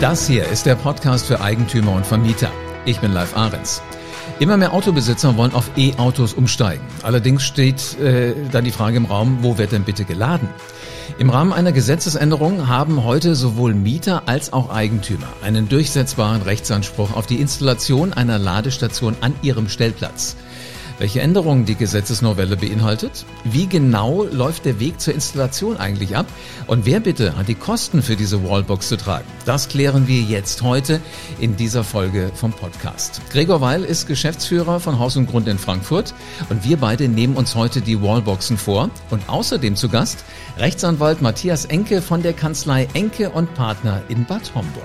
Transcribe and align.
Das 0.00 0.26
hier 0.26 0.48
ist 0.48 0.64
der 0.64 0.76
Podcast 0.76 1.26
für 1.26 1.42
Eigentümer 1.42 1.92
und 1.92 2.06
Vermieter. 2.06 2.50
Ich 2.86 3.00
bin 3.00 3.12
Live 3.12 3.36
Ahrens. 3.36 3.82
Immer 4.38 4.56
mehr 4.56 4.72
Autobesitzer 4.72 5.36
wollen 5.36 5.52
auf 5.52 5.70
E-Autos 5.76 6.32
umsteigen. 6.32 6.82
Allerdings 7.02 7.42
steht 7.42 8.00
äh, 8.00 8.32
dann 8.50 8.64
die 8.64 8.70
Frage 8.70 8.96
im 8.96 9.04
Raum, 9.04 9.40
wo 9.42 9.58
wird 9.58 9.72
denn 9.72 9.84
bitte 9.84 10.06
geladen? 10.06 10.48
Im 11.18 11.28
Rahmen 11.28 11.52
einer 11.52 11.72
Gesetzesänderung 11.72 12.66
haben 12.66 13.04
heute 13.04 13.34
sowohl 13.34 13.74
Mieter 13.74 14.22
als 14.24 14.54
auch 14.54 14.70
Eigentümer 14.70 15.28
einen 15.42 15.68
durchsetzbaren 15.68 16.40
Rechtsanspruch 16.40 17.14
auf 17.14 17.26
die 17.26 17.38
Installation 17.38 18.14
einer 18.14 18.38
Ladestation 18.38 19.16
an 19.20 19.34
ihrem 19.42 19.68
Stellplatz. 19.68 20.34
Welche 21.00 21.22
Änderungen 21.22 21.64
die 21.64 21.76
Gesetzesnovelle 21.76 22.58
beinhaltet? 22.58 23.24
Wie 23.44 23.66
genau 23.66 24.24
läuft 24.24 24.66
der 24.66 24.80
Weg 24.80 25.00
zur 25.00 25.14
Installation 25.14 25.78
eigentlich 25.78 26.14
ab? 26.14 26.26
Und 26.66 26.84
wer 26.84 27.00
bitte 27.00 27.38
hat 27.38 27.48
die 27.48 27.54
Kosten 27.54 28.02
für 28.02 28.16
diese 28.16 28.46
Wallbox 28.46 28.90
zu 28.90 28.98
tragen? 28.98 29.24
Das 29.46 29.70
klären 29.70 30.08
wir 30.08 30.20
jetzt 30.20 30.60
heute 30.60 31.00
in 31.38 31.56
dieser 31.56 31.84
Folge 31.84 32.30
vom 32.34 32.52
Podcast. 32.52 33.22
Gregor 33.30 33.62
Weil 33.62 33.82
ist 33.82 34.08
Geschäftsführer 34.08 34.78
von 34.78 34.98
Haus 34.98 35.16
und 35.16 35.26
Grund 35.26 35.48
in 35.48 35.56
Frankfurt 35.56 36.12
und 36.50 36.68
wir 36.68 36.76
beide 36.76 37.08
nehmen 37.08 37.34
uns 37.34 37.54
heute 37.54 37.80
die 37.80 38.02
Wallboxen 38.02 38.58
vor 38.58 38.90
und 39.08 39.26
außerdem 39.26 39.76
zu 39.76 39.88
Gast 39.88 40.22
Rechtsanwalt 40.58 41.22
Matthias 41.22 41.64
Enke 41.64 42.02
von 42.02 42.22
der 42.22 42.34
Kanzlei 42.34 42.86
Enke 42.92 43.30
und 43.30 43.54
Partner 43.54 44.02
in 44.10 44.26
Bad 44.26 44.54
Homburg. 44.54 44.84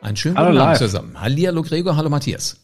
Einen 0.00 0.16
schönen 0.16 0.34
guten 0.34 0.58
Abend 0.58 0.78
zusammen. 0.78 1.20
Hallihallo 1.20 1.62
Gregor, 1.62 1.96
hallo 1.96 2.10
Matthias. 2.10 2.56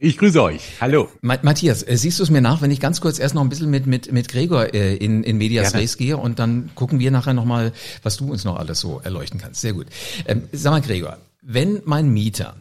Ich 0.00 0.16
grüße 0.16 0.40
euch. 0.42 0.80
Hallo. 0.80 1.08
Matthias, 1.22 1.82
äh, 1.82 1.96
siehst 1.96 2.18
du 2.18 2.22
es 2.22 2.30
mir 2.30 2.40
nach, 2.40 2.62
wenn 2.62 2.70
ich 2.70 2.78
ganz 2.78 3.00
kurz 3.00 3.18
erst 3.18 3.34
noch 3.34 3.42
ein 3.42 3.48
bisschen 3.48 3.70
mit, 3.70 3.86
mit, 3.86 4.12
mit 4.12 4.28
Gregor 4.28 4.72
äh, 4.72 4.94
in, 4.96 5.24
in 5.24 5.38
Medias 5.38 5.74
Res 5.74 5.96
gehe 5.96 6.16
und 6.16 6.38
dann 6.38 6.70
gucken 6.74 7.00
wir 7.00 7.10
nachher 7.10 7.34
nochmal, 7.34 7.72
was 8.02 8.16
du 8.16 8.30
uns 8.30 8.44
noch 8.44 8.56
alles 8.56 8.78
so 8.80 9.00
erleuchten 9.00 9.40
kannst. 9.40 9.60
Sehr 9.60 9.72
gut. 9.72 9.86
Ähm, 10.26 10.44
sag 10.52 10.70
mal, 10.70 10.80
Gregor, 10.80 11.18
wenn 11.42 11.82
mein 11.84 12.10
Mieter 12.10 12.56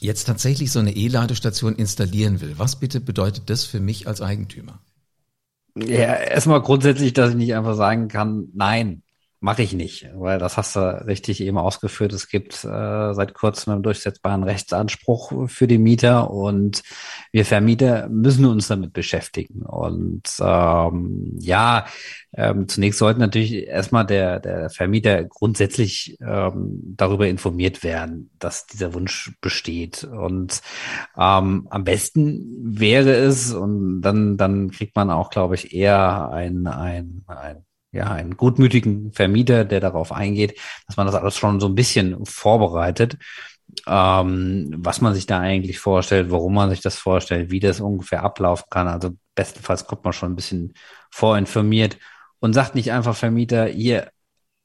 jetzt 0.00 0.24
tatsächlich 0.24 0.72
so 0.72 0.80
eine 0.80 0.96
E-Ladestation 0.96 1.76
installieren 1.76 2.40
will, 2.40 2.54
was 2.56 2.76
bitte 2.76 3.00
bedeutet 3.00 3.50
das 3.50 3.64
für 3.64 3.80
mich 3.80 4.08
als 4.08 4.20
Eigentümer? 4.20 4.80
Ja, 5.76 6.14
erstmal 6.14 6.60
grundsätzlich, 6.60 7.12
dass 7.12 7.30
ich 7.30 7.36
nicht 7.36 7.54
einfach 7.54 7.76
sagen 7.76 8.08
kann, 8.08 8.48
nein, 8.52 9.02
Mache 9.40 9.62
ich 9.62 9.72
nicht, 9.72 10.10
weil 10.14 10.40
das 10.40 10.56
hast 10.56 10.74
du 10.74 10.80
richtig 11.06 11.40
eben 11.40 11.58
ausgeführt. 11.58 12.12
Es 12.12 12.28
gibt 12.28 12.64
äh, 12.64 13.14
seit 13.14 13.34
kurzem 13.34 13.72
einen 13.72 13.82
durchsetzbaren 13.84 14.42
Rechtsanspruch 14.42 15.48
für 15.48 15.68
die 15.68 15.78
Mieter 15.78 16.32
und 16.32 16.82
wir 17.30 17.44
Vermieter 17.44 18.08
müssen 18.08 18.46
uns 18.46 18.66
damit 18.66 18.92
beschäftigen. 18.92 19.62
Und 19.62 20.24
ähm, 20.40 21.36
ja, 21.38 21.86
ähm, 22.34 22.66
zunächst 22.66 22.98
sollte 22.98 23.20
natürlich 23.20 23.68
erstmal 23.68 24.04
der, 24.04 24.40
der 24.40 24.70
Vermieter 24.70 25.22
grundsätzlich 25.22 26.18
ähm, 26.20 26.94
darüber 26.96 27.28
informiert 27.28 27.84
werden, 27.84 28.30
dass 28.40 28.66
dieser 28.66 28.92
Wunsch 28.92 29.36
besteht. 29.40 30.02
Und 30.02 30.62
ähm, 31.16 31.68
am 31.70 31.84
besten 31.84 32.56
wäre 32.60 33.12
es, 33.14 33.52
und 33.52 34.02
dann, 34.02 34.36
dann 34.36 34.72
kriegt 34.72 34.96
man 34.96 35.12
auch, 35.12 35.30
glaube 35.30 35.54
ich, 35.54 35.72
eher 35.72 36.28
ein, 36.32 36.66
ein, 36.66 37.22
ein 37.28 37.64
ja, 37.92 38.10
einen 38.10 38.36
gutmütigen 38.36 39.12
Vermieter, 39.12 39.64
der 39.64 39.80
darauf 39.80 40.12
eingeht, 40.12 40.58
dass 40.86 40.96
man 40.96 41.06
das 41.06 41.14
alles 41.14 41.36
schon 41.36 41.60
so 41.60 41.66
ein 41.66 41.74
bisschen 41.74 42.24
vorbereitet, 42.26 43.16
ähm, 43.86 44.74
was 44.76 45.00
man 45.00 45.14
sich 45.14 45.26
da 45.26 45.40
eigentlich 45.40 45.78
vorstellt, 45.78 46.30
warum 46.30 46.54
man 46.54 46.70
sich 46.70 46.80
das 46.80 46.96
vorstellt, 46.96 47.50
wie 47.50 47.60
das 47.60 47.80
ungefähr 47.80 48.22
ablaufen 48.22 48.66
kann. 48.70 48.88
Also 48.88 49.10
bestenfalls 49.34 49.86
kommt 49.86 50.04
man 50.04 50.12
schon 50.12 50.32
ein 50.32 50.36
bisschen 50.36 50.74
vorinformiert 51.10 51.98
und 52.40 52.52
sagt 52.52 52.74
nicht 52.74 52.92
einfach 52.92 53.16
Vermieter, 53.16 53.66
hier, 53.66 54.10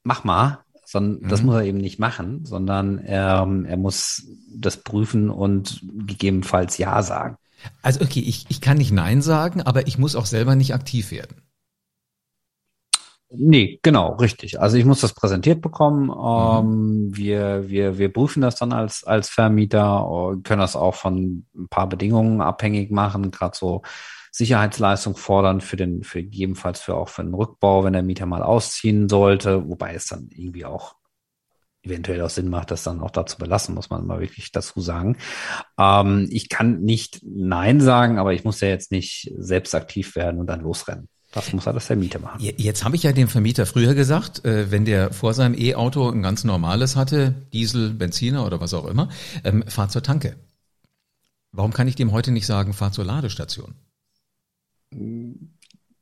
mach 0.02 0.24
mal, 0.24 0.64
sondern 0.84 1.22
mhm. 1.22 1.28
das 1.28 1.42
muss 1.42 1.54
er 1.56 1.64
eben 1.64 1.78
nicht 1.78 1.98
machen, 1.98 2.44
sondern 2.44 3.02
ähm, 3.06 3.64
er 3.64 3.76
muss 3.76 4.26
das 4.54 4.78
prüfen 4.78 5.30
und 5.30 5.80
gegebenenfalls 6.06 6.78
Ja 6.78 7.02
sagen. 7.02 7.36
Also 7.82 8.02
okay, 8.02 8.20
ich, 8.20 8.44
ich 8.48 8.60
kann 8.60 8.76
nicht 8.76 8.92
Nein 8.92 9.22
sagen, 9.22 9.62
aber 9.62 9.86
ich 9.86 9.96
muss 9.96 10.16
auch 10.16 10.26
selber 10.26 10.54
nicht 10.54 10.74
aktiv 10.74 11.10
werden. 11.10 11.43
Nee, 13.36 13.80
genau, 13.82 14.14
richtig. 14.14 14.60
Also 14.60 14.76
ich 14.76 14.84
muss 14.84 15.00
das 15.00 15.14
präsentiert 15.14 15.60
bekommen. 15.60 16.06
Mhm. 16.06 16.12
Ähm, 16.12 17.16
wir, 17.16 17.68
wir, 17.68 17.98
wir 17.98 18.12
prüfen 18.12 18.40
das 18.40 18.56
dann 18.56 18.72
als, 18.72 19.04
als 19.04 19.28
Vermieter, 19.28 20.38
können 20.44 20.60
das 20.60 20.76
auch 20.76 20.94
von 20.94 21.46
ein 21.54 21.68
paar 21.68 21.88
Bedingungen 21.88 22.40
abhängig 22.40 22.90
machen, 22.90 23.30
gerade 23.30 23.56
so 23.56 23.82
Sicherheitsleistung 24.30 25.16
fordern 25.16 25.60
für 25.60 25.76
den, 25.76 26.02
für 26.02 26.22
gegebenenfalls 26.22 26.80
für 26.80 26.96
auch 26.96 27.08
für 27.08 27.22
den 27.22 27.34
Rückbau, 27.34 27.84
wenn 27.84 27.92
der 27.92 28.02
Mieter 28.02 28.26
mal 28.26 28.42
ausziehen 28.42 29.08
sollte, 29.08 29.68
wobei 29.68 29.94
es 29.94 30.06
dann 30.06 30.28
irgendwie 30.32 30.64
auch 30.64 30.96
eventuell 31.84 32.20
auch 32.22 32.30
Sinn 32.30 32.48
macht, 32.48 32.70
das 32.70 32.82
dann 32.82 33.00
auch 33.00 33.10
dazu 33.10 33.38
belassen, 33.38 33.74
muss 33.74 33.90
man 33.90 34.06
mal 34.06 34.20
wirklich 34.20 34.50
dazu 34.50 34.80
sagen. 34.80 35.18
Ähm, 35.78 36.28
ich 36.30 36.48
kann 36.48 36.80
nicht 36.80 37.20
Nein 37.22 37.80
sagen, 37.80 38.18
aber 38.18 38.32
ich 38.32 38.42
muss 38.44 38.60
ja 38.60 38.68
jetzt 38.68 38.90
nicht 38.90 39.32
selbst 39.36 39.74
aktiv 39.74 40.16
werden 40.16 40.40
und 40.40 40.46
dann 40.48 40.62
losrennen. 40.62 41.08
Das 41.34 41.52
muss 41.52 41.66
alles 41.66 41.88
der 41.88 41.96
Mieter 41.96 42.20
machen. 42.20 42.38
Jetzt 42.40 42.84
habe 42.84 42.94
ich 42.94 43.02
ja 43.02 43.10
dem 43.12 43.26
Vermieter 43.26 43.66
früher 43.66 43.94
gesagt, 43.94 44.44
äh, 44.44 44.70
wenn 44.70 44.84
der 44.84 45.12
vor 45.12 45.34
seinem 45.34 45.58
E-Auto 45.58 46.08
ein 46.08 46.22
ganz 46.22 46.44
normales 46.44 46.94
hatte, 46.94 47.34
Diesel, 47.52 47.90
Benziner 47.90 48.46
oder 48.46 48.60
was 48.60 48.72
auch 48.72 48.86
immer, 48.86 49.08
ähm, 49.42 49.64
fahr 49.66 49.88
zur 49.88 50.04
Tanke. 50.04 50.36
Warum 51.50 51.72
kann 51.72 51.88
ich 51.88 51.96
dem 51.96 52.12
heute 52.12 52.30
nicht 52.30 52.46
sagen, 52.46 52.72
fahr 52.72 52.92
zur 52.92 53.04
Ladestation? 53.04 53.74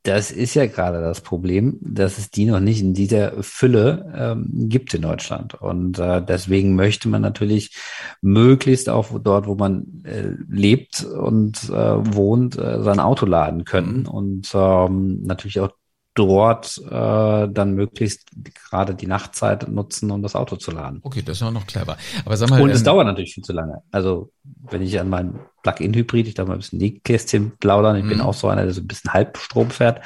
Das 0.04 0.32
ist 0.32 0.54
ja 0.54 0.66
gerade 0.66 1.00
das 1.00 1.20
Problem, 1.20 1.78
dass 1.80 2.18
es 2.18 2.28
die 2.30 2.44
noch 2.44 2.58
nicht 2.58 2.80
in 2.80 2.92
dieser 2.92 3.40
Fülle 3.42 4.12
ähm, 4.16 4.68
gibt 4.68 4.92
in 4.94 5.02
Deutschland. 5.02 5.54
Und 5.54 6.00
äh, 6.00 6.20
deswegen 6.20 6.74
möchte 6.74 7.08
man 7.08 7.22
natürlich 7.22 7.76
möglichst 8.20 8.88
auch 8.88 9.10
dort, 9.22 9.46
wo 9.46 9.54
man 9.54 10.02
äh, 10.04 10.30
lebt 10.48 11.04
und 11.04 11.70
äh, 11.70 12.14
wohnt, 12.14 12.58
äh, 12.58 12.82
sein 12.82 12.98
Auto 12.98 13.26
laden 13.26 13.64
können. 13.64 14.06
Und 14.06 14.50
ähm, 14.54 15.22
natürlich 15.22 15.60
auch 15.60 15.70
dort 16.14 16.78
äh, 16.78 17.48
dann 17.48 17.74
möglichst 17.74 18.28
gerade 18.54 18.94
die 18.94 19.06
Nachtzeit 19.06 19.68
nutzen, 19.68 20.10
um 20.10 20.22
das 20.22 20.34
Auto 20.34 20.56
zu 20.56 20.70
laden. 20.70 21.00
Okay, 21.02 21.22
das 21.22 21.38
ist 21.38 21.42
auch 21.42 21.50
noch 21.50 21.66
clever. 21.66 21.96
Aber 22.24 22.36
sag 22.36 22.50
mal, 22.50 22.60
und 22.60 22.70
es 22.70 22.80
ähm, 22.80 22.84
dauert 22.84 23.06
natürlich 23.06 23.34
viel 23.34 23.44
zu 23.44 23.52
lange. 23.52 23.82
Also 23.90 24.30
wenn 24.44 24.82
ich 24.82 24.98
an 25.00 25.08
meinen 25.08 25.40
Plug-in-Hybrid, 25.62 26.28
ich 26.28 26.34
darf 26.34 26.48
mal 26.48 26.54
ein 26.54 26.60
bisschen 26.60 26.78
Nähkästchen 26.78 27.52
plaudern, 27.58 27.96
ich 27.96 28.06
bin 28.06 28.18
mhm. 28.18 28.24
auch 28.24 28.34
so 28.34 28.48
einer, 28.48 28.64
der 28.64 28.74
so 28.74 28.82
ein 28.82 28.86
bisschen 28.86 29.12
Halbstrom 29.12 29.70
fährt, 29.70 30.00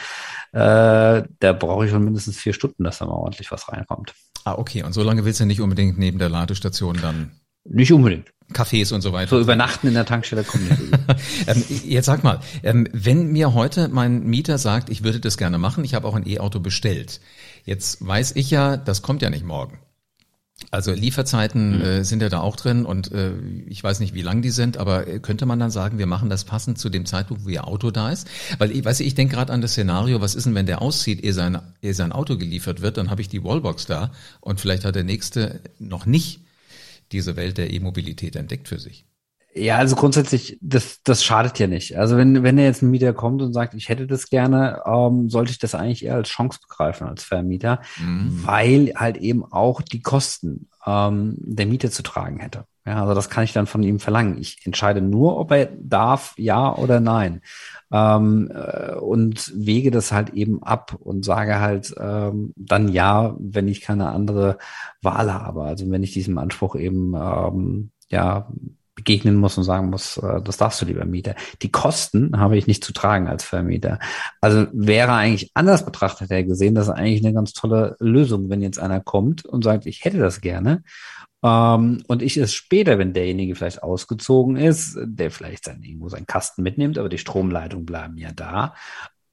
äh, 0.52 1.22
da 1.40 1.52
brauche 1.52 1.86
ich 1.86 1.90
schon 1.90 2.04
mindestens 2.04 2.38
vier 2.38 2.52
Stunden, 2.52 2.84
dass 2.84 2.98
da 2.98 3.06
mal 3.06 3.12
ordentlich 3.12 3.50
was 3.50 3.68
reinkommt. 3.68 4.14
Ah, 4.44 4.54
okay. 4.54 4.84
Und 4.84 4.92
so 4.92 5.02
lange 5.02 5.24
willst 5.24 5.40
du 5.40 5.44
nicht 5.44 5.60
unbedingt 5.60 5.98
neben 5.98 6.18
der 6.18 6.28
Ladestation 6.28 6.98
dann 7.02 7.32
nicht 7.68 7.92
unbedingt. 7.92 8.32
Cafés 8.52 8.92
und 8.92 9.00
so 9.00 9.12
weiter. 9.12 9.30
So 9.30 9.40
übernachten 9.40 9.88
in 9.88 9.94
der 9.94 10.06
Tankstelle 10.06 10.44
kommen 10.44 10.68
nicht. 10.68 10.80
ähm, 11.48 11.64
jetzt 11.84 12.06
sag 12.06 12.22
mal, 12.22 12.40
ähm, 12.62 12.86
wenn 12.92 13.32
mir 13.32 13.54
heute 13.54 13.88
mein 13.88 14.24
Mieter 14.24 14.58
sagt, 14.58 14.88
ich 14.88 15.02
würde 15.02 15.18
das 15.18 15.36
gerne 15.36 15.58
machen, 15.58 15.84
ich 15.84 15.94
habe 15.94 16.06
auch 16.06 16.14
ein 16.14 16.28
E-Auto 16.28 16.60
bestellt. 16.60 17.20
Jetzt 17.64 18.06
weiß 18.06 18.36
ich 18.36 18.50
ja, 18.50 18.76
das 18.76 19.02
kommt 19.02 19.22
ja 19.22 19.30
nicht 19.30 19.44
morgen. 19.44 19.80
Also 20.70 20.92
Lieferzeiten 20.92 21.76
mhm. 21.76 21.82
äh, 21.82 22.04
sind 22.04 22.22
ja 22.22 22.30
da 22.30 22.40
auch 22.40 22.56
drin 22.56 22.86
und 22.86 23.12
äh, 23.12 23.32
ich 23.66 23.84
weiß 23.84 24.00
nicht, 24.00 24.14
wie 24.14 24.22
lang 24.22 24.40
die 24.40 24.50
sind, 24.50 24.78
aber 24.78 25.06
äh, 25.06 25.18
könnte 25.18 25.44
man 25.44 25.58
dann 25.58 25.70
sagen, 25.70 25.98
wir 25.98 26.06
machen 26.06 26.30
das 26.30 26.44
passend 26.44 26.78
zu 26.78 26.88
dem 26.88 27.04
Zeitpunkt, 27.04 27.44
wo 27.44 27.50
Ihr 27.50 27.68
Auto 27.68 27.90
da 27.90 28.10
ist? 28.10 28.26
Weil 28.56 28.70
ich 28.70 28.82
weiß, 28.82 29.00
ich 29.00 29.14
denke 29.14 29.34
gerade 29.34 29.52
an 29.52 29.60
das 29.60 29.72
Szenario, 29.72 30.22
was 30.22 30.34
ist 30.34 30.46
denn, 30.46 30.54
wenn 30.54 30.64
der 30.64 30.80
auszieht, 30.80 31.22
ehe 31.22 31.34
sein, 31.34 31.60
ehe 31.82 31.92
sein 31.92 32.10
Auto 32.10 32.38
geliefert 32.38 32.80
wird, 32.80 32.96
dann 32.96 33.10
habe 33.10 33.20
ich 33.20 33.28
die 33.28 33.44
Wallbox 33.44 33.84
da 33.84 34.12
und 34.40 34.58
vielleicht 34.58 34.86
hat 34.86 34.94
der 34.94 35.04
nächste 35.04 35.60
noch 35.78 36.06
nicht 36.06 36.45
diese 37.12 37.36
Welt 37.36 37.58
der 37.58 37.72
E-Mobilität 37.72 38.36
entdeckt 38.36 38.68
für 38.68 38.78
sich. 38.78 39.06
Ja, 39.58 39.78
also 39.78 39.96
grundsätzlich, 39.96 40.58
das, 40.60 41.02
das 41.02 41.24
schadet 41.24 41.58
ja 41.58 41.66
nicht. 41.66 41.96
Also 41.96 42.18
wenn, 42.18 42.42
wenn 42.42 42.58
jetzt 42.58 42.82
ein 42.82 42.90
Mieter 42.90 43.14
kommt 43.14 43.40
und 43.40 43.54
sagt, 43.54 43.72
ich 43.72 43.88
hätte 43.88 44.06
das 44.06 44.28
gerne, 44.28 44.82
ähm, 44.84 45.30
sollte 45.30 45.50
ich 45.50 45.58
das 45.58 45.74
eigentlich 45.74 46.04
eher 46.04 46.16
als 46.16 46.28
Chance 46.28 46.58
begreifen 46.60 47.06
als 47.06 47.24
Vermieter, 47.24 47.80
mhm. 47.98 48.42
weil 48.44 48.92
halt 48.96 49.16
eben 49.16 49.44
auch 49.50 49.80
die 49.80 50.02
Kosten 50.02 50.68
ähm, 50.84 51.36
der 51.38 51.64
Miete 51.64 51.90
zu 51.90 52.02
tragen 52.02 52.38
hätte. 52.38 52.66
Ja, 52.86 53.02
also 53.02 53.14
das 53.14 53.28
kann 53.30 53.42
ich 53.42 53.52
dann 53.52 53.66
von 53.66 53.82
ihm 53.82 53.98
verlangen. 53.98 54.38
Ich 54.38 54.64
entscheide 54.64 55.00
nur, 55.02 55.38
ob 55.38 55.50
er 55.50 55.66
darf, 55.66 56.34
ja 56.38 56.72
oder 56.76 57.00
nein. 57.00 57.42
Ähm, 57.90 58.48
äh, 58.54 58.94
und 58.94 59.52
wege 59.56 59.90
das 59.90 60.12
halt 60.12 60.30
eben 60.30 60.62
ab 60.62 60.96
und 61.00 61.24
sage 61.24 61.58
halt 61.60 61.94
ähm, 61.98 62.52
dann 62.56 62.88
ja, 62.88 63.34
wenn 63.40 63.66
ich 63.66 63.80
keine 63.80 64.10
andere 64.10 64.58
Wahl 65.02 65.32
habe. 65.34 65.64
Also 65.64 65.90
wenn 65.90 66.04
ich 66.04 66.12
diesem 66.12 66.38
Anspruch 66.38 66.76
eben 66.76 67.14
ähm, 67.14 67.90
ja 68.08 68.48
begegnen 69.06 69.36
muss 69.36 69.56
und 69.56 69.64
sagen 69.64 69.88
muss, 69.88 70.18
äh, 70.18 70.42
das 70.42 70.56
darfst 70.56 70.82
du 70.82 70.86
lieber 70.86 71.04
Mieter. 71.04 71.34
Die 71.62 71.70
Kosten 71.70 72.38
habe 72.38 72.58
ich 72.58 72.66
nicht 72.66 72.84
zu 72.84 72.92
tragen 72.92 73.28
als 73.28 73.44
Vermieter. 73.44 73.98
Also 74.40 74.66
wäre 74.72 75.12
eigentlich 75.12 75.50
anders 75.54 75.86
betrachtet 75.86 76.30
er 76.30 76.44
gesehen, 76.44 76.74
das 76.74 76.88
ist 76.88 76.94
eigentlich 76.94 77.24
eine 77.24 77.32
ganz 77.32 77.52
tolle 77.52 77.96
Lösung, 78.00 78.50
wenn 78.50 78.60
jetzt 78.60 78.78
einer 78.78 79.00
kommt 79.00 79.44
und 79.44 79.62
sagt, 79.62 79.86
ich 79.86 80.04
hätte 80.04 80.18
das 80.18 80.40
gerne 80.40 80.82
ähm, 81.42 82.02
und 82.08 82.22
ich 82.22 82.36
es 82.36 82.52
später, 82.52 82.98
wenn 82.98 83.12
derjenige 83.12 83.54
vielleicht 83.54 83.82
ausgezogen 83.82 84.56
ist, 84.56 84.98
der 85.00 85.30
vielleicht 85.30 85.64
sein, 85.64 85.82
irgendwo 85.82 86.08
seinen 86.08 86.26
Kasten 86.26 86.62
mitnimmt, 86.62 86.98
aber 86.98 87.08
die 87.08 87.18
Stromleitungen 87.18 87.86
bleiben 87.86 88.18
ja 88.18 88.32
da, 88.32 88.74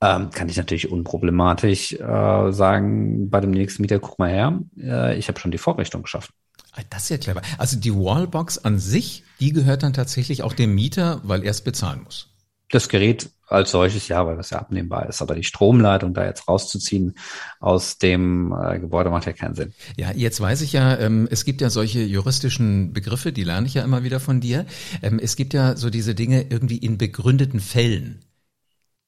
ähm, 0.02 0.30
kann 0.30 0.50
ich 0.50 0.58
natürlich 0.58 0.92
unproblematisch 0.92 1.94
äh, 1.94 2.52
sagen, 2.52 3.30
bei 3.30 3.40
dem 3.40 3.52
nächsten 3.52 3.82
Mieter, 3.82 4.00
guck 4.00 4.20
mal 4.20 4.30
her, 4.30 4.60
äh, 4.78 5.18
ich 5.18 5.28
habe 5.30 5.40
schon 5.40 5.52
die 5.52 5.58
Vorrichtung 5.58 6.04
geschaffen. 6.04 6.34
Ah, 6.74 6.82
das 6.90 7.04
ist 7.04 7.10
ja 7.10 7.18
clever. 7.18 7.42
Also 7.58 7.78
die 7.78 7.94
Wallbox 7.94 8.58
an 8.60 8.80
sich, 8.80 9.24
die 9.40 9.54
gehört 9.54 9.84
dann 9.84 9.94
tatsächlich 9.94 10.42
auch 10.44 10.54
dem 10.54 10.74
Mieter, 10.74 11.22
weil 11.24 11.44
er 11.44 11.52
es 11.52 11.62
bezahlen 11.62 12.04
muss. 12.04 12.30
Das 12.70 12.90
Gerät 12.90 13.30
als 13.48 13.70
solches 13.70 14.08
ja, 14.08 14.26
weil 14.26 14.36
das 14.36 14.50
ja 14.50 14.58
abnehmbar 14.58 15.08
ist. 15.08 15.22
Aber 15.22 15.36
die 15.36 15.44
Stromleitung 15.44 16.16
da 16.16 16.26
jetzt 16.26 16.48
rauszuziehen 16.48 17.14
aus 17.60 18.00
dem 18.00 18.52
äh, 18.52 18.80
Gebäude 18.80 19.12
macht 19.12 19.28
ja 19.28 19.34
keinen 19.34 19.54
Sinn. 19.54 19.74
Ja, 19.96 20.12
jetzt 20.12 20.42
weiß 20.42 20.62
ich 20.62 20.74
ja, 20.74 20.98
ähm, 20.98 21.28
es 21.30 21.46
gibt 21.46 21.62
ja 21.62 21.70
solche 21.70 22.02
juristischen 22.02 22.92
Begriffe, 22.94 23.32
die 23.32 23.44
lerne 23.44 23.68
ich 23.68 23.76
ja 23.76 23.84
immer 23.84 24.04
wieder 24.04 24.20
von 24.20 24.42
dir. 24.42 24.66
Ähm, 25.04 25.20
es 25.20 25.36
gibt 25.36 25.54
ja 25.54 25.76
so 25.78 25.92
diese 25.92 26.16
Dinge 26.16 26.48
irgendwie 26.50 26.78
in 26.78 26.98
begründeten 26.98 27.60
Fällen. 27.60 28.26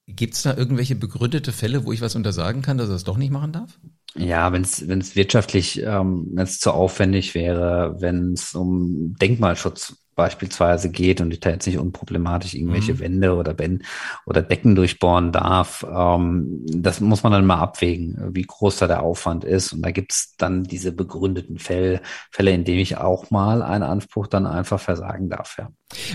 Gibt 0.08 0.36
es 0.36 0.44
da 0.44 0.56
irgendwelche 0.56 0.96
begründete 0.96 1.52
Fälle, 1.52 1.86
wo 1.86 1.92
ich 1.92 2.02
was 2.02 2.16
untersagen 2.16 2.62
kann, 2.62 2.78
dass 2.78 2.90
er 2.90 2.96
es 2.96 3.04
doch 3.04 3.18
nicht 3.18 3.32
machen 3.32 3.52
darf? 3.52 3.80
Ja, 4.16 4.54
wenn 4.54 4.62
es 4.62 4.88
wenn 4.88 5.02
es 5.02 5.16
wirtschaftlich, 5.16 5.82
ähm, 5.82 6.28
wenn 6.34 6.44
es 6.44 6.60
zu 6.60 6.72
aufwendig 6.72 7.34
wäre, 7.36 7.96
wenn 8.00 8.34
es 8.34 8.54
um 8.56 9.16
Denkmalschutz 9.20 9.98
beispielsweise 10.16 10.90
geht 10.90 11.22
und 11.22 11.32
ich 11.32 11.42
da 11.42 11.50
jetzt 11.50 11.68
nicht 11.68 11.78
unproblematisch 11.78 12.54
irgendwelche 12.54 12.94
mhm. 12.94 13.00
Wände 13.00 13.36
oder 13.36 13.54
Ben 13.54 13.84
oder 14.26 14.42
Decken 14.42 14.76
durchbohren 14.76 15.32
darf. 15.32 15.86
Ähm, 15.90 16.66
das 16.66 17.02
muss 17.02 17.24
man 17.24 17.34
dann 17.34 17.46
mal 17.46 17.60
abwägen, 17.60 18.34
wie 18.34 18.44
groß 18.44 18.78
da 18.78 18.88
der 18.88 19.04
Aufwand 19.04 19.44
ist. 19.44 19.74
Und 19.74 19.82
da 19.82 19.92
gibt's 19.92 20.36
dann 20.38 20.64
diese 20.64 20.94
begründeten 20.94 21.60
Fälle, 21.60 22.02
Fälle, 22.32 22.52
in 22.52 22.64
denen 22.64 22.80
ich 22.80 22.98
auch 22.98 23.30
mal 23.32 23.62
einen 23.62 23.84
Anspruch 23.84 24.28
dann 24.28 24.48
einfach 24.48 24.80
versagen 24.80 25.30
darf. 25.30 25.58
Ja. 25.58 25.70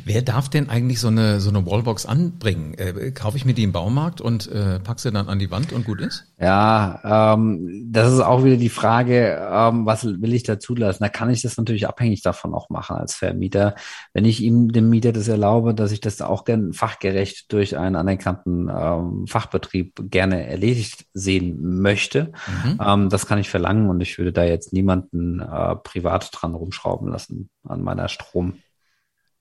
Wer 0.05 0.23
darf 0.23 0.49
denn 0.49 0.69
eigentlich 0.69 1.01
so 1.01 1.09
eine, 1.09 1.41
so 1.41 1.51
eine 1.51 1.67
Wallbox 1.67 2.07
anbringen? 2.07 2.75
Äh, 2.75 3.11
kaufe 3.13 3.37
ich 3.37 3.45
mir 3.45 3.55
die 3.55 3.63
im 3.63 3.73
Baumarkt 3.73 4.21
und 4.21 4.51
äh, 4.51 4.81
pack 4.81 5.01
sie 5.01 5.11
dann 5.11 5.29
an 5.29 5.39
die 5.39 5.51
Wand 5.51 5.73
und 5.73 5.85
gut 5.85 6.01
ist? 6.01 6.27
Ja, 6.39 7.35
ähm, 7.35 7.89
das 7.91 8.13
ist 8.13 8.21
auch 8.21 8.45
wieder 8.45 8.57
die 8.57 8.69
Frage, 8.69 9.39
ähm, 9.53 9.87
was 9.87 10.05
will 10.05 10.33
ich 10.35 10.43
da 10.43 10.59
zulassen? 10.59 11.03
Da 11.03 11.09
kann 11.09 11.31
ich 11.31 11.43
das 11.43 11.57
natürlich 11.57 11.87
abhängig 11.87 12.23
davon 12.23 12.55
auch 12.55 12.71
machen 12.71 12.97
als 12.97 13.15
Vermieter. 13.15 13.75
Wenn 14.13 14.25
ich 14.25 14.43
ihm, 14.43 14.73
dem 14.73 14.89
Mieter 14.89 15.13
das 15.13 15.29
erlaube, 15.29 15.75
dass 15.75 15.93
ich 15.93 16.01
das 16.01 16.21
auch 16.23 16.45
gern 16.45 16.73
fachgerecht 16.73 17.53
durch 17.53 17.77
einen 17.77 17.97
anerkannten 17.97 18.69
ähm, 18.69 19.27
Fachbetrieb 19.27 20.11
gerne 20.11 20.47
erledigt 20.47 21.07
sehen 21.15 21.81
möchte, 21.81 22.33
mhm. 22.65 22.81
ähm, 22.85 23.09
das 23.09 23.27
kann 23.27 23.39
ich 23.39 23.51
verlangen 23.51 23.89
und 23.89 24.01
ich 24.01 24.19
würde 24.19 24.33
da 24.33 24.45
jetzt 24.45 24.73
niemanden 24.73 25.41
äh, 25.41 25.77
privat 25.77 26.31
dran 26.33 26.55
rumschrauben 26.55 27.09
lassen 27.09 27.51
an 27.65 27.83
meiner 27.83 28.09
Strom. 28.09 28.55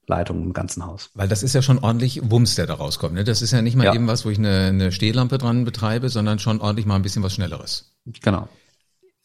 Leitung 0.10 0.44
im 0.44 0.54
ganzen 0.54 0.86
Haus. 0.86 1.12
Weil 1.14 1.28
das 1.28 1.44
ist 1.44 1.54
ja 1.54 1.62
schon 1.62 1.80
ordentlich 1.80 2.20
Wumms, 2.30 2.56
der 2.56 2.68
da 2.68 2.74
rauskommt. 2.74 3.14
Ne? 3.14 3.24
Das 3.24 3.42
ist 3.42 3.52
ja 3.52 3.62
nicht 3.62 3.78
mal 3.78 3.86
ja. 3.86 3.94
eben 3.94 4.08
was, 4.08 4.26
wo 4.26 4.30
ich 4.30 4.38
eine, 4.38 4.66
eine 4.66 4.92
Stehlampe 4.92 5.38
dran 5.38 5.64
betreibe, 5.64 6.10
sondern 6.10 6.40
schon 6.40 6.60
ordentlich 6.60 6.86
mal 6.86 6.96
ein 6.96 7.02
bisschen 7.02 7.24
was 7.24 7.34
Schnelleres. 7.34 7.94
Genau. 8.22 8.50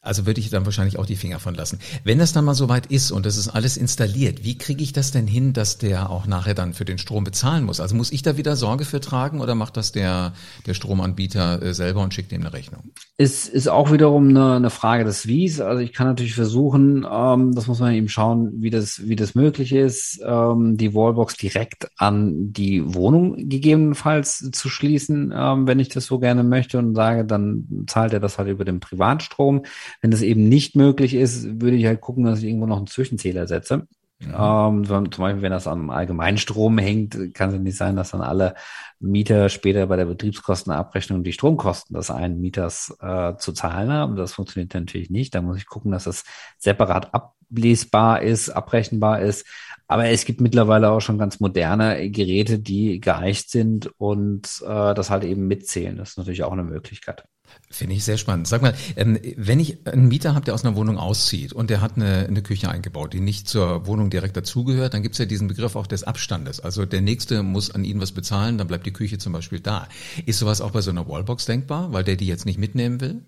Also 0.05 0.27
würde 0.27 0.41
ich 0.41 0.51
dann 0.51 0.65
wahrscheinlich 0.67 0.99
auch 0.99 1.07
die 1.07 1.17
Finger 1.17 1.41
von 1.41 1.55
lassen. 1.55 1.79
Wenn 2.05 2.19
das 2.19 2.33
dann 2.33 2.45
mal 2.45 2.55
soweit 2.55 2.87
ist 2.87 3.11
und 3.11 3.25
das 3.27 3.37
ist 3.37 3.49
alles 3.49 3.77
installiert, 3.77 4.45
wie 4.45 4.59
kriege 4.59 4.83
ich 4.83 4.93
das 4.93 5.11
denn 5.11 5.27
hin, 5.27 5.53
dass 5.53 5.79
der 5.79 6.11
auch 6.11 6.27
nachher 6.27 6.55
dann 6.55 6.75
für 6.75 6.85
den 6.85 6.99
Strom 6.99 7.25
bezahlen 7.25 7.65
muss? 7.65 7.81
Also 7.81 7.97
muss 7.97 8.13
ich 8.13 8.23
da 8.23 8.37
wieder 8.37 8.55
Sorge 8.57 8.85
für 8.85 9.01
tragen 9.01 9.41
oder 9.41 9.55
macht 9.55 9.77
das 9.77 9.93
der, 9.93 10.35
der 10.67 10.75
Stromanbieter 10.75 11.63
äh, 11.63 11.75
selber 11.75 12.03
und 12.03 12.13
schickt 12.13 12.33
ihm 12.33 12.43
eine 12.43 12.53
Rechnung? 12.53 12.83
Ist, 13.17 13.49
ist 13.49 13.69
auch 13.69 13.93
wiederum 13.93 14.29
eine, 14.29 14.55
eine 14.55 14.71
Frage 14.71 15.05
des 15.05 15.27
Wies. 15.27 15.61
Also 15.61 15.81
ich 15.81 15.93
kann 15.93 16.07
natürlich 16.07 16.35
versuchen, 16.35 17.07
ähm, 17.11 17.55
das 17.55 17.67
muss 17.67 17.81
man 17.81 17.95
eben 17.95 18.09
schauen, 18.09 18.53
wie 18.61 18.71
das, 18.71 19.03
wie 19.07 19.17
das 19.17 19.35
möglich 19.35 19.73
ist, 19.73 20.21
ähm, 20.25 20.77
die 20.77 20.95
Wallbox 20.95 21.37
direkt 21.37 21.89
an 21.97 22.53
die 22.53 22.95
Wohnung 22.95 23.49
gegebenenfalls 23.49 24.51
zu 24.53 24.69
schließen, 24.69 25.33
ähm, 25.35 25.67
wenn 25.67 25.81
ich 25.81 25.89
das 25.89 26.07
so 26.07 26.19
gerne 26.19 26.45
möchte 26.45 26.79
und 26.79 26.95
sage, 26.95 27.25
dann 27.25 27.85
zahlt 27.87 28.13
er 28.13 28.21
das 28.21 28.39
halt 28.39 28.49
über 28.49 28.65
den 28.65 28.81
Privatstrom. 28.81 29.63
Wenn 30.01 30.11
das 30.11 30.23
eben 30.23 30.49
nicht 30.49 30.77
möglich 30.77 31.15
ist, 31.15 31.61
würde 31.61 31.77
ich 31.77 31.87
halt 31.87 32.01
gucken, 32.01 32.25
dass 32.25 32.41
ich 32.41 32.47
irgendwo 32.47 32.67
noch 32.67 32.79
einen 32.79 32.87
Zwischenzähler 32.87 33.47
setze. 33.47 33.87
Ja. 34.21 34.69
Ähm, 34.69 34.85
zum 34.85 35.09
Beispiel, 35.11 35.43
wenn 35.43 35.53
das 35.53 35.67
am 35.67 35.91
Allgemeinstrom 35.91 36.79
hängt, 36.79 37.35
kann 37.35 37.51
es 37.51 37.61
nicht 37.61 37.77
sein, 37.77 37.97
dass 37.97 38.13
dann 38.13 38.21
alle 38.21 38.55
Mieter 39.01 39.49
später 39.49 39.87
bei 39.87 39.97
der 39.97 40.07
Betriebskostenabrechnung 40.07 41.25
die 41.25 41.33
Stromkosten 41.33 41.95
des 41.95 42.11
einen 42.11 42.41
Mieters 42.41 42.97
äh, 43.01 43.37
zu 43.37 43.53
zahlen 43.53 43.93
haben. 43.93 44.17
Das 44.17 44.33
funktioniert 44.33 44.75
natürlich 44.75 45.11
nicht. 45.11 45.35
Da 45.35 45.43
muss 45.43 45.59
ich 45.59 45.67
gucken, 45.67 45.93
dass 45.93 46.05
das 46.05 46.25
separat 46.59 47.13
ablesbar 47.13 48.23
ist, 48.23 48.51
abrechenbar 48.51 49.21
ist. 49.21 49.47
Aber 49.87 50.07
es 50.07 50.25
gibt 50.25 50.41
mittlerweile 50.41 50.91
auch 50.91 51.01
schon 51.01 51.19
ganz 51.19 51.41
moderne 51.41 52.11
Geräte, 52.11 52.59
die 52.59 53.01
geeicht 53.01 53.51
sind 53.51 53.91
und 53.99 54.63
äh, 54.65 54.95
das 54.95 55.11
halt 55.11 55.25
eben 55.25 55.47
mitzählen. 55.47 55.97
Das 55.97 56.11
ist 56.11 56.19
natürlich 56.19 56.45
auch 56.45 56.53
eine 56.53 56.65
Möglichkeit. 56.65 57.25
Finde 57.71 57.97
ich 57.97 58.05
sehr 58.05 58.19
spannend. 58.19 58.47
Sag 58.47 58.63
mal, 58.63 58.75
ähm, 58.95 59.19
wenn 59.37 59.59
ich 59.59 59.87
einen 59.87 60.09
Mieter 60.09 60.35
habe, 60.35 60.45
der 60.45 60.55
aus 60.55 60.65
einer 60.65 60.77
Wohnung 60.77 60.97
auszieht 60.97 61.53
und 61.53 61.71
der 61.71 61.81
hat 61.81 61.97
eine, 61.97 62.27
eine 62.27 62.43
Küche 62.43 62.69
eingebaut, 62.69 63.13
die 63.13 63.21
nicht 63.21 63.49
zur 63.49 63.87
Wohnung 63.87 64.11
direkt 64.11 64.37
dazugehört, 64.37 64.95
dann 64.95 65.03
gibt 65.03 65.15
es 65.15 65.19
ja 65.19 65.25
diesen 65.25 65.49
Begriff 65.49 65.75
auch 65.75 65.87
des 65.87 66.05
Abstandes. 66.05 66.61
Also 66.61 66.87
der 66.87 67.01
Nächste 67.01 67.43
muss 67.43 67.71
an 67.71 67.85
ihn 67.85 68.01
was 68.01 68.13
bezahlen, 68.13 68.59
dann 68.59 68.69
bleibt 68.69 68.87
die 68.87 68.93
Küche 68.93 69.19
zum 69.19 69.33
Beispiel 69.33 69.61
da. 69.61 69.89
Ist 70.25 70.39
sowas 70.39 70.61
auch 70.61 70.71
bei 70.71 70.83
so 70.83 70.91
einer 70.91 71.09
Wallbox 71.09 71.47
denkbar, 71.47 71.93
weil 71.93 72.05
der 72.05 72.17
die 72.17 72.27
jetzt 72.27 72.47
nicht 72.47 72.59
mitnehmen 72.59 73.01
will? 73.01 73.23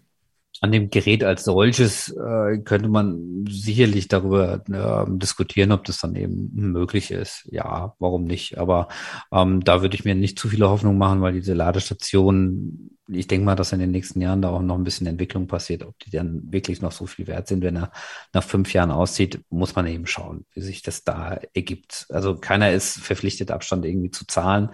An 0.61 0.73
dem 0.73 0.91
Gerät 0.91 1.23
als 1.25 1.45
solches 1.45 2.09
äh, 2.09 2.59
könnte 2.59 2.89
man 2.89 3.45
sicherlich 3.49 4.09
darüber 4.09 4.63
äh, 4.69 5.19
diskutieren, 5.19 5.73
ob 5.73 5.85
das 5.85 5.99
dann 5.99 6.15
eben 6.17 6.51
möglich 6.55 7.11
ist. 7.11 7.47
Ja, 7.51 7.95
warum 7.99 8.25
nicht? 8.25 8.59
Aber 8.59 8.89
ähm, 9.33 9.63
da 9.63 9.83
würde 9.83 9.97
ich 9.97 10.05
mir 10.05 10.15
nicht 10.15 10.39
zu 10.39 10.49
viele 10.49 10.69
Hoffnung 10.69 10.99
machen, 10.99 11.21
weil 11.21 11.35
diese 11.35 11.55
Ladestationen, 11.55 12.99
ich 13.09 13.27
denke 13.27 13.45
mal, 13.45 13.55
dass 13.55 13.73
in 13.73 13.81
den 13.81 13.91
nächsten 13.91 14.21
Jahren 14.21 14.43
da 14.43 14.51
auch 14.51 14.63
noch 14.63 14.77
ein 14.77 14.85
bisschen 14.85 15.07
Entwicklung 15.07 15.47
passiert. 15.47 15.85
Ob 15.85 15.99
die 16.01 16.11
dann 16.11 16.43
wirklich 16.51 16.81
noch 16.81 16.93
so 16.93 17.07
viel 17.07 17.27
wert 17.27 17.49
sind, 17.49 17.63
wenn 17.63 17.77
er 17.77 17.93
nach 18.33 18.45
fünf 18.45 18.73
Jahren 18.73 18.91
aussieht, 18.91 19.41
muss 19.51 19.75
man 19.75 19.87
eben 19.87 20.07
schauen, 20.07 20.47
wie 20.53 20.63
sich 20.63 20.83
das 20.83 21.05
da 21.05 21.39
ergibt. 21.55 22.07
Also 22.09 22.37
keiner 22.37 22.73
ist 22.73 22.99
verpflichtet, 22.99 23.51
Abstand 23.51 23.85
irgendwie 23.85 24.11
zu 24.11 24.27
zahlen. 24.27 24.71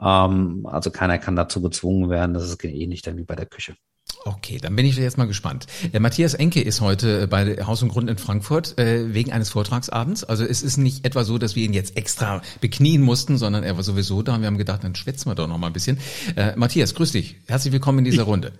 Ähm, 0.00 0.66
also 0.66 0.90
keiner 0.90 1.18
kann 1.18 1.36
dazu 1.36 1.60
gezwungen 1.62 2.10
werden. 2.10 2.34
Das 2.34 2.44
ist 2.44 2.64
ähnlich 2.64 3.02
dann 3.02 3.16
wie 3.16 3.24
bei 3.24 3.36
der 3.36 3.46
Küche. 3.46 3.76
Okay, 4.24 4.58
dann 4.60 4.74
bin 4.76 4.84
ich 4.84 4.96
jetzt 4.96 5.18
mal 5.18 5.26
gespannt. 5.26 5.66
Der 5.92 6.00
Matthias 6.00 6.34
Enke 6.34 6.60
ist 6.60 6.80
heute 6.80 7.28
bei 7.28 7.64
Haus 7.64 7.82
und 7.82 7.88
Grund 7.88 8.10
in 8.10 8.18
Frankfurt 8.18 8.78
äh, 8.78 9.14
wegen 9.14 9.32
eines 9.32 9.50
Vortragsabends. 9.50 10.24
Also 10.24 10.44
es 10.44 10.62
ist 10.62 10.76
nicht 10.76 11.06
etwa 11.06 11.24
so, 11.24 11.38
dass 11.38 11.56
wir 11.56 11.64
ihn 11.64 11.72
jetzt 11.72 11.96
extra 11.96 12.42
beknien 12.60 13.02
mussten, 13.02 13.38
sondern 13.38 13.64
er 13.64 13.76
war 13.76 13.82
sowieso 13.82 14.22
da 14.22 14.34
und 14.34 14.40
wir 14.40 14.46
haben 14.46 14.58
gedacht, 14.58 14.84
dann 14.84 14.94
schwätzen 14.94 15.30
wir 15.30 15.34
doch 15.34 15.46
noch 15.46 15.58
mal 15.58 15.68
ein 15.68 15.72
bisschen. 15.72 15.98
Äh, 16.36 16.56
Matthias, 16.56 16.94
grüß 16.94 17.12
dich. 17.12 17.36
Herzlich 17.46 17.72
willkommen 17.72 18.00
in 18.00 18.04
dieser 18.04 18.22
ich, 18.22 18.28
Runde. 18.28 18.52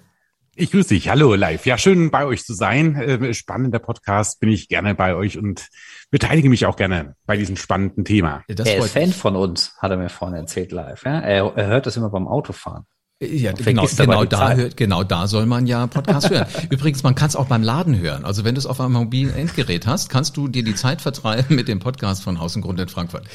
Ich 0.55 0.70
grüße 0.70 0.88
dich. 0.88 1.08
Hallo 1.08 1.34
live. 1.34 1.66
Ja, 1.66 1.78
schön 1.78 2.10
bei 2.10 2.25
euch 2.25 2.44
zu 2.44 2.55
sein. 2.55 2.96
Äh, 2.96 3.34
spannender 3.34 3.78
Podcast. 3.78 4.40
Bin 4.40 4.50
ich 4.50 4.69
gerne 4.69 4.94
bei 4.94 5.15
euch 5.15 5.38
und 5.38 5.69
beteilige 6.10 6.48
mich 6.48 6.67
auch 6.67 6.77
gerne 6.77 7.15
bei 7.27 7.36
diesem 7.36 7.56
spannenden 7.56 8.05
Thema. 8.05 8.43
Das 8.48 8.67
er 8.67 8.79
ist 8.79 8.93
Fan 8.93 9.12
von 9.12 9.36
uns, 9.36 9.74
hat 9.79 9.91
er 9.91 9.96
mir 9.96 10.08
vorhin 10.08 10.36
erzählt 10.36 10.72
live. 10.72 11.05
Ja? 11.05 11.20
Er, 11.20 11.53
er 11.56 11.67
hört 11.67 11.86
das 11.86 11.96
immer 11.96 12.10
beim 12.10 12.27
Autofahren. 12.27 12.86
Ja, 13.20 13.51
genau, 13.51 13.84
genau 13.84 14.25
da 14.25 14.55
hört, 14.55 14.77
genau 14.77 15.03
da 15.03 15.27
soll 15.27 15.44
man 15.44 15.67
ja 15.67 15.89
Podcast 15.89 16.31
hören. 16.31 16.46
Übrigens, 16.70 17.03
man 17.03 17.17
kann 17.17 17.27
es 17.27 17.34
auch 17.34 17.46
beim 17.46 17.65
Laden 17.65 17.98
hören. 17.98 18.25
Also 18.25 18.44
wenn 18.44 18.55
du 18.55 18.60
es 18.60 18.67
auf 18.67 18.81
einem 18.81 18.93
mobilen 18.93 19.34
Endgerät 19.34 19.89
hast, 19.89 20.08
kannst 20.08 20.37
du 20.37 20.46
dir 20.46 20.63
die 20.63 20.77
Zeit 20.77 21.03
vertreiben 21.03 21.56
mit 21.56 21.67
dem 21.67 21.81
Podcast 21.81 22.22
von 22.22 22.39
Haus 22.39 22.55
und 22.55 22.63
Grund 22.63 22.79
in 22.79 22.89
Frankfurt. 22.89 23.27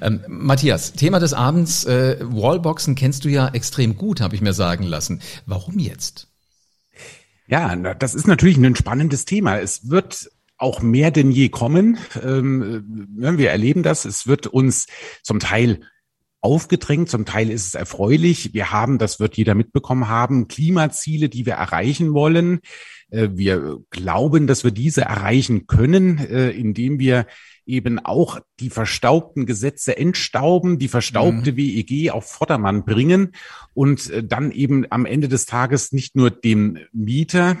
Ähm, 0.00 0.24
Matthias, 0.26 0.92
Thema 0.94 1.20
des 1.20 1.34
Abends, 1.34 1.84
äh, 1.84 2.16
Wallboxen 2.20 2.96
kennst 2.96 3.24
du 3.24 3.28
ja 3.28 3.46
extrem 3.46 3.96
gut, 3.96 4.20
habe 4.20 4.34
ich 4.34 4.40
mir 4.40 4.54
sagen 4.54 4.82
lassen. 4.82 5.22
Warum 5.46 5.78
jetzt? 5.78 6.26
Ja, 7.46 7.76
das 7.94 8.16
ist 8.16 8.26
natürlich 8.26 8.56
ein 8.56 8.74
spannendes 8.74 9.24
Thema. 9.24 9.60
Es 9.60 9.88
wird 9.88 10.30
auch 10.56 10.82
mehr 10.82 11.12
denn 11.12 11.30
je 11.30 11.48
kommen. 11.48 11.98
Ähm, 12.24 13.06
wir 13.16 13.50
erleben 13.50 13.84
das. 13.84 14.04
Es 14.04 14.26
wird 14.26 14.48
uns 14.48 14.88
zum 15.22 15.38
Teil 15.38 15.80
aufgedrängt, 16.40 17.10
zum 17.10 17.24
Teil 17.24 17.50
ist 17.50 17.66
es 17.66 17.74
erfreulich. 17.74 18.54
Wir 18.54 18.70
haben, 18.70 18.98
das 18.98 19.20
wird 19.20 19.36
jeder 19.36 19.54
mitbekommen 19.54 20.08
haben, 20.08 20.48
Klimaziele, 20.48 21.28
die 21.28 21.46
wir 21.46 21.54
erreichen 21.54 22.12
wollen. 22.12 22.60
Äh, 23.10 23.28
wir 23.32 23.80
glauben, 23.90 24.46
dass 24.46 24.64
wir 24.64 24.70
diese 24.70 25.02
erreichen 25.02 25.66
können, 25.66 26.18
äh, 26.18 26.50
indem 26.50 26.98
wir 26.98 27.26
eben 27.64 27.98
auch 27.98 28.40
die 28.60 28.70
verstaubten 28.70 29.44
Gesetze 29.44 29.96
entstauben, 29.96 30.78
die 30.78 30.88
verstaubte 30.88 31.52
mhm. 31.52 31.56
WEG 31.56 32.10
auf 32.10 32.24
Vordermann 32.24 32.84
bringen 32.84 33.32
und 33.74 34.10
äh, 34.10 34.24
dann 34.24 34.52
eben 34.52 34.86
am 34.90 35.04
Ende 35.04 35.28
des 35.28 35.44
Tages 35.44 35.92
nicht 35.92 36.16
nur 36.16 36.30
dem 36.30 36.78
Mieter, 36.92 37.56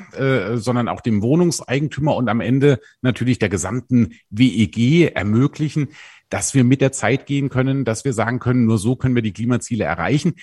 sondern 0.54 0.88
auch 0.88 1.00
dem 1.00 1.22
Wohnungseigentümer 1.22 2.16
und 2.16 2.28
am 2.28 2.40
Ende 2.40 2.80
natürlich 3.02 3.38
der 3.38 3.48
gesamten 3.48 4.14
WEG 4.30 5.12
ermöglichen, 5.14 5.88
dass 6.30 6.54
wir 6.54 6.64
mit 6.64 6.80
der 6.80 6.92
Zeit 6.92 7.26
gehen 7.26 7.48
können, 7.48 7.84
dass 7.84 8.04
wir 8.04 8.12
sagen 8.12 8.38
können, 8.38 8.64
nur 8.64 8.78
so 8.78 8.96
können 8.96 9.14
wir 9.14 9.22
die 9.22 9.32
Klimaziele 9.32 9.84
erreichen. 9.84 10.34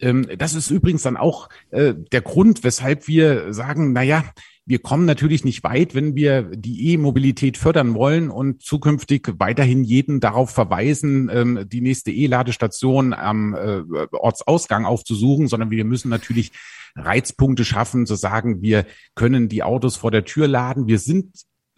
Ähm, 0.00 0.26
das 0.38 0.54
ist 0.54 0.70
übrigens 0.70 1.02
dann 1.02 1.16
auch 1.16 1.48
äh, 1.70 1.94
der 2.12 2.20
Grund, 2.20 2.64
weshalb 2.64 3.08
wir 3.08 3.52
sagen, 3.52 3.92
na 3.92 4.02
ja, 4.02 4.24
wir 4.66 4.78
kommen 4.78 5.04
natürlich 5.04 5.44
nicht 5.44 5.62
weit, 5.62 5.94
wenn 5.94 6.14
wir 6.14 6.42
die 6.42 6.92
E-Mobilität 6.92 7.58
fördern 7.58 7.94
wollen 7.94 8.30
und 8.30 8.62
zukünftig 8.62 9.34
weiterhin 9.38 9.84
jeden 9.84 10.20
darauf 10.20 10.50
verweisen, 10.50 11.30
ähm, 11.30 11.68
die 11.68 11.82
nächste 11.82 12.10
E-Ladestation 12.10 13.12
am 13.12 13.54
äh, 13.54 13.82
Ortsausgang 14.12 14.86
aufzusuchen, 14.86 15.48
sondern 15.48 15.70
wir 15.70 15.84
müssen 15.84 16.08
natürlich 16.08 16.52
Reizpunkte 16.96 17.64
schaffen, 17.64 18.06
zu 18.06 18.14
sagen, 18.14 18.62
wir 18.62 18.86
können 19.14 19.48
die 19.48 19.62
Autos 19.62 19.96
vor 19.96 20.10
der 20.10 20.24
Tür 20.24 20.48
laden. 20.48 20.86
Wir 20.86 20.98
sind 20.98 21.34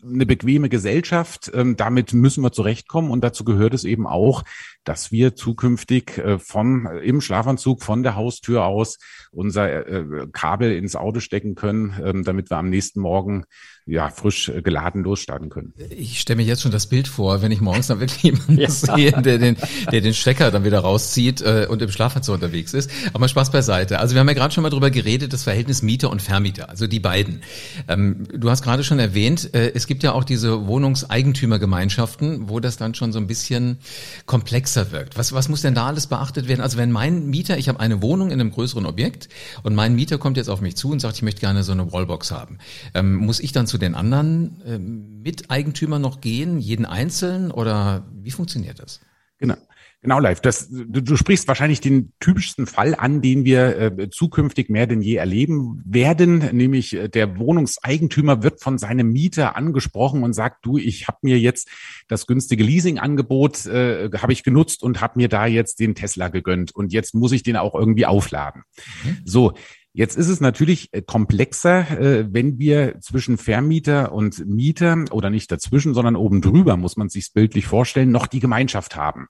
eine 0.06 0.26
bequeme 0.26 0.68
Gesellschaft. 0.68 1.50
Ähm, 1.54 1.76
damit 1.76 2.12
müssen 2.12 2.42
wir 2.42 2.52
zurechtkommen 2.52 3.10
und 3.10 3.22
dazu 3.22 3.44
gehört 3.44 3.74
es 3.74 3.84
eben 3.84 4.06
auch, 4.06 4.44
dass 4.84 5.10
wir 5.10 5.34
zukünftig 5.34 6.18
äh, 6.18 6.38
von 6.38 6.86
im 7.02 7.20
Schlafanzug 7.20 7.82
von 7.82 8.02
der 8.02 8.16
Haustür 8.16 8.64
aus 8.64 8.98
unser 9.32 9.86
äh, 9.86 10.26
Kabel 10.32 10.72
ins 10.72 10.96
Auto 10.96 11.20
stecken 11.20 11.54
können, 11.54 11.94
ähm, 12.02 12.24
damit 12.24 12.50
wir 12.50 12.56
am 12.56 12.70
nächsten 12.70 13.00
Morgen 13.00 13.44
ja 13.84 14.10
frisch 14.10 14.48
äh, 14.48 14.62
geladen 14.62 15.04
losstarten 15.04 15.48
können. 15.48 15.74
Ich 15.90 16.20
stelle 16.20 16.38
mir 16.38 16.44
jetzt 16.44 16.62
schon 16.62 16.72
das 16.72 16.86
Bild 16.86 17.06
vor, 17.06 17.42
wenn 17.42 17.52
ich 17.52 17.60
morgens 17.60 17.88
dann 17.88 18.00
wirklich 18.00 18.22
jemanden 18.22 18.58
ja. 18.58 18.70
sehe, 18.70 19.12
der 19.12 19.38
den, 19.38 19.56
der 19.92 20.00
den 20.00 20.14
Stecker 20.14 20.50
dann 20.50 20.64
wieder 20.64 20.80
rauszieht 20.80 21.42
äh, 21.42 21.66
und 21.68 21.82
im 21.82 21.90
Schlafanzug 21.90 22.34
unterwegs 22.34 22.74
ist. 22.74 22.90
Aber 23.12 23.28
Spaß 23.28 23.50
beiseite. 23.50 23.98
Also 23.98 24.14
wir 24.14 24.20
haben 24.20 24.28
ja 24.28 24.34
gerade 24.34 24.54
schon 24.54 24.62
mal 24.62 24.70
drüber 24.70 24.90
geredet, 24.90 25.32
das 25.32 25.44
Verhältnis 25.44 25.82
Mieter 25.82 26.10
und 26.10 26.22
Vermieter, 26.22 26.68
also 26.68 26.86
die 26.86 27.00
beiden. 27.00 27.42
Ähm, 27.88 28.26
du 28.32 28.50
hast 28.50 28.62
gerade 28.62 28.84
schon 28.84 28.98
erwähnt, 28.98 29.54
äh, 29.54 29.72
es 29.74 29.86
gibt 29.86 29.95
ja 30.02 30.12
auch 30.12 30.24
diese 30.24 30.66
Wohnungseigentümergemeinschaften, 30.66 32.48
wo 32.48 32.60
das 32.60 32.76
dann 32.76 32.94
schon 32.94 33.12
so 33.12 33.18
ein 33.18 33.26
bisschen 33.26 33.78
komplexer 34.26 34.92
wirkt. 34.92 35.16
Was, 35.16 35.32
was 35.32 35.48
muss 35.48 35.62
denn 35.62 35.74
da 35.74 35.86
alles 35.86 36.06
beachtet 36.06 36.48
werden? 36.48 36.60
Also 36.60 36.78
wenn 36.78 36.92
mein 36.92 37.26
Mieter, 37.26 37.58
ich 37.58 37.68
habe 37.68 37.80
eine 37.80 38.02
Wohnung 38.02 38.30
in 38.30 38.40
einem 38.40 38.50
größeren 38.50 38.86
Objekt 38.86 39.28
und 39.62 39.74
mein 39.74 39.94
Mieter 39.94 40.18
kommt 40.18 40.36
jetzt 40.36 40.48
auf 40.48 40.60
mich 40.60 40.76
zu 40.76 40.90
und 40.90 41.00
sagt, 41.00 41.16
ich 41.16 41.22
möchte 41.22 41.40
gerne 41.40 41.62
so 41.62 41.72
eine 41.72 41.92
Wallbox 41.92 42.30
haben, 42.30 42.58
ähm, 42.94 43.14
muss 43.14 43.40
ich 43.40 43.52
dann 43.52 43.66
zu 43.66 43.78
den 43.78 43.94
anderen 43.94 44.62
äh, 44.64 44.78
Miteigentümern 44.78 46.02
noch 46.02 46.20
gehen, 46.20 46.58
jeden 46.58 46.86
einzeln 46.86 47.50
oder 47.50 48.06
wie 48.12 48.30
funktioniert 48.30 48.80
das? 48.80 49.00
Genau. 49.38 49.56
Genau, 50.02 50.20
live. 50.20 50.40
Das, 50.40 50.68
du, 50.68 51.02
du 51.02 51.16
sprichst 51.16 51.48
wahrscheinlich 51.48 51.80
den 51.80 52.12
typischsten 52.20 52.66
Fall 52.66 52.94
an, 52.94 53.22
den 53.22 53.44
wir 53.44 53.78
äh, 53.78 54.10
zukünftig 54.10 54.68
mehr 54.68 54.86
denn 54.86 55.00
je 55.00 55.16
erleben 55.16 55.82
werden, 55.84 56.38
nämlich 56.52 56.94
äh, 56.94 57.08
der 57.08 57.38
Wohnungseigentümer 57.38 58.42
wird 58.42 58.62
von 58.62 58.78
seinem 58.78 59.10
Mieter 59.10 59.56
angesprochen 59.56 60.22
und 60.22 60.32
sagt, 60.32 60.64
du, 60.64 60.78
ich 60.78 61.08
habe 61.08 61.18
mir 61.22 61.38
jetzt 61.38 61.68
das 62.08 62.26
günstige 62.26 62.62
Leasingangebot 62.62 63.66
äh, 63.66 64.10
habe 64.18 64.32
ich 64.32 64.44
genutzt 64.44 64.82
und 64.82 65.00
habe 65.00 65.14
mir 65.16 65.28
da 65.28 65.46
jetzt 65.46 65.80
den 65.80 65.94
Tesla 65.94 66.28
gegönnt 66.28 66.74
und 66.74 66.92
jetzt 66.92 67.14
muss 67.14 67.32
ich 67.32 67.42
den 67.42 67.56
auch 67.56 67.74
irgendwie 67.74 68.06
aufladen. 68.06 68.62
Mhm. 69.04 69.18
So, 69.24 69.54
Jetzt 69.96 70.18
ist 70.18 70.28
es 70.28 70.42
natürlich 70.42 70.92
äh, 70.92 71.00
komplexer, 71.00 71.98
äh, 71.98 72.26
wenn 72.30 72.58
wir 72.58 73.00
zwischen 73.00 73.38
Vermieter 73.38 74.12
und 74.12 74.46
Mieter 74.46 75.06
oder 75.10 75.30
nicht 75.30 75.50
dazwischen, 75.50 75.94
sondern 75.94 76.16
oben 76.16 76.42
drüber, 76.42 76.76
muss 76.76 76.98
man 76.98 77.08
sich 77.08 77.32
bildlich 77.32 77.64
vorstellen, 77.66 78.10
noch 78.10 78.26
die 78.26 78.40
Gemeinschaft 78.40 78.94
haben. 78.94 79.28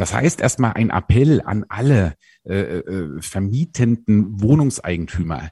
Das 0.00 0.14
heißt 0.14 0.40
erstmal 0.40 0.72
ein 0.72 0.88
Appell 0.88 1.42
an 1.42 1.66
alle 1.68 2.14
äh, 2.48 2.78
äh, 2.78 3.20
vermietenden 3.20 4.40
Wohnungseigentümer. 4.40 5.50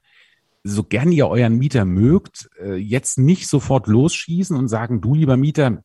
So 0.64 0.85
gern 0.85 1.12
ihr 1.12 1.28
euren 1.28 1.59
Mieter 1.59 1.85
mögt, 1.85 2.49
äh, 2.59 2.76
jetzt 2.76 3.19
nicht 3.19 3.47
sofort 3.47 3.88
losschießen 3.88 4.57
und 4.57 4.69
sagen, 4.69 5.02
du 5.02 5.14
lieber 5.14 5.37
Mieter, 5.37 5.83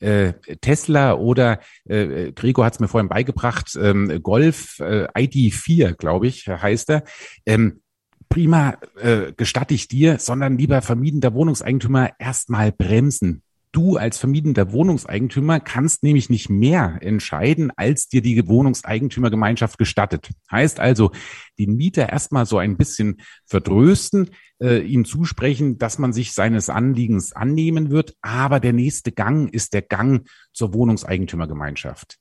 äh, 0.00 0.32
Tesla 0.62 1.16
oder 1.16 1.60
äh, 1.84 2.32
Gregor 2.32 2.64
hat 2.64 2.72
es 2.72 2.80
mir 2.80 2.88
vorhin 2.88 3.10
beigebracht, 3.10 3.78
ähm, 3.78 4.22
Golf 4.22 4.80
äh, 4.80 5.06
ID4, 5.08 5.92
glaube 5.92 6.28
ich, 6.28 6.48
heißt 6.48 6.88
er. 6.88 7.04
Ähm, 7.44 7.82
prima, 8.30 8.78
äh, 8.96 9.34
gestatte 9.36 9.74
ich 9.74 9.86
dir, 9.86 10.18
sondern 10.18 10.56
lieber 10.56 10.80
vermiedender 10.80 11.34
Wohnungseigentümer 11.34 12.12
erstmal 12.18 12.72
bremsen. 12.72 13.42
Du 13.72 13.96
als 13.96 14.18
vermiedender 14.18 14.72
Wohnungseigentümer 14.72 15.60
kannst 15.60 16.02
nämlich 16.02 16.30
nicht 16.30 16.48
mehr 16.48 16.98
entscheiden, 17.00 17.70
als 17.76 18.08
dir 18.08 18.22
die 18.22 18.48
Wohnungseigentümergemeinschaft 18.48 19.78
gestattet. 19.78 20.30
Heißt 20.50 20.80
also, 20.80 21.12
den 21.58 21.76
Mieter 21.76 22.08
erstmal 22.08 22.46
so 22.46 22.58
ein 22.58 22.76
bisschen 22.76 23.20
verdrösten, 23.46 24.30
äh, 24.60 24.78
ihm 24.78 25.04
zusprechen, 25.04 25.78
dass 25.78 25.98
man 25.98 26.12
sich 26.12 26.32
seines 26.32 26.70
Anliegens 26.70 27.32
annehmen 27.32 27.90
wird, 27.90 28.14
aber 28.22 28.58
der 28.60 28.72
nächste 28.72 29.12
Gang 29.12 29.52
ist 29.52 29.74
der 29.74 29.82
Gang 29.82 30.26
zur 30.52 30.72
Wohnungseigentümergemeinschaft. 30.72 32.18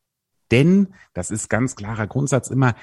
Denn, 0.51 0.94
das 1.13 1.32
ist 1.32 1.50
ganz 1.50 1.75
klarer 1.75 2.08
Grundsatz 2.08 2.50
immer, 2.50 2.75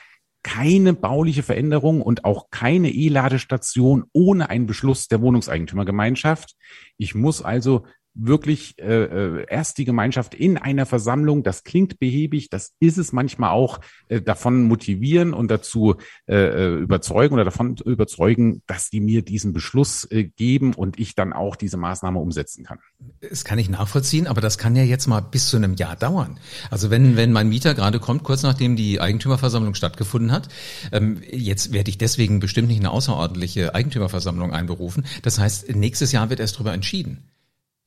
keine 0.42 0.92
bauliche 0.92 1.42
Veränderung 1.42 2.02
und 2.02 2.24
auch 2.26 2.50
keine 2.50 2.90
E-Ladestation 2.90 4.04
ohne 4.12 4.50
einen 4.50 4.66
Beschluss 4.66 5.08
der 5.08 5.22
Wohnungseigentümergemeinschaft. 5.22 6.54
Ich 6.98 7.14
muss 7.14 7.42
also 7.42 7.86
wirklich 8.14 8.78
äh, 8.78 9.04
äh, 9.04 9.46
erst 9.48 9.78
die 9.78 9.84
Gemeinschaft 9.84 10.34
in 10.34 10.56
einer 10.56 10.86
Versammlung, 10.86 11.42
das 11.42 11.64
klingt 11.64 11.98
behäbig, 11.98 12.48
das 12.48 12.72
ist 12.78 12.96
es 12.96 13.12
manchmal 13.12 13.50
auch, 13.50 13.80
äh, 14.08 14.20
davon 14.20 14.64
motivieren 14.64 15.34
und 15.34 15.50
dazu 15.50 15.96
äh, 16.26 16.34
äh, 16.34 16.74
überzeugen 16.76 17.34
oder 17.34 17.44
davon 17.44 17.76
überzeugen, 17.84 18.62
dass 18.66 18.88
die 18.90 19.00
mir 19.00 19.22
diesen 19.22 19.52
Beschluss 19.52 20.04
äh, 20.10 20.24
geben 20.24 20.74
und 20.74 20.98
ich 20.98 21.14
dann 21.14 21.32
auch 21.32 21.56
diese 21.56 21.76
Maßnahme 21.76 22.18
umsetzen 22.18 22.64
kann. 22.64 22.78
Das 23.20 23.44
kann 23.44 23.58
ich 23.58 23.68
nachvollziehen, 23.68 24.26
aber 24.26 24.40
das 24.40 24.58
kann 24.58 24.76
ja 24.76 24.84
jetzt 24.84 25.08
mal 25.08 25.20
bis 25.20 25.48
zu 25.48 25.56
einem 25.56 25.74
Jahr 25.74 25.96
dauern. 25.96 26.38
Also 26.70 26.90
wenn, 26.90 27.16
wenn 27.16 27.32
mein 27.32 27.48
Mieter 27.48 27.74
gerade 27.74 27.98
kommt, 27.98 28.22
kurz 28.22 28.42
nachdem 28.44 28.76
die 28.76 29.00
Eigentümerversammlung 29.00 29.74
stattgefunden 29.74 30.30
hat, 30.30 30.48
ähm, 30.92 31.20
jetzt 31.30 31.72
werde 31.72 31.90
ich 31.90 31.98
deswegen 31.98 32.38
bestimmt 32.38 32.68
nicht 32.68 32.78
eine 32.78 32.90
außerordentliche 32.90 33.74
Eigentümerversammlung 33.74 34.52
einberufen. 34.52 35.04
Das 35.22 35.38
heißt, 35.38 35.74
nächstes 35.74 36.12
Jahr 36.12 36.30
wird 36.30 36.40
erst 36.40 36.56
darüber 36.56 36.72
entschieden. 36.72 37.33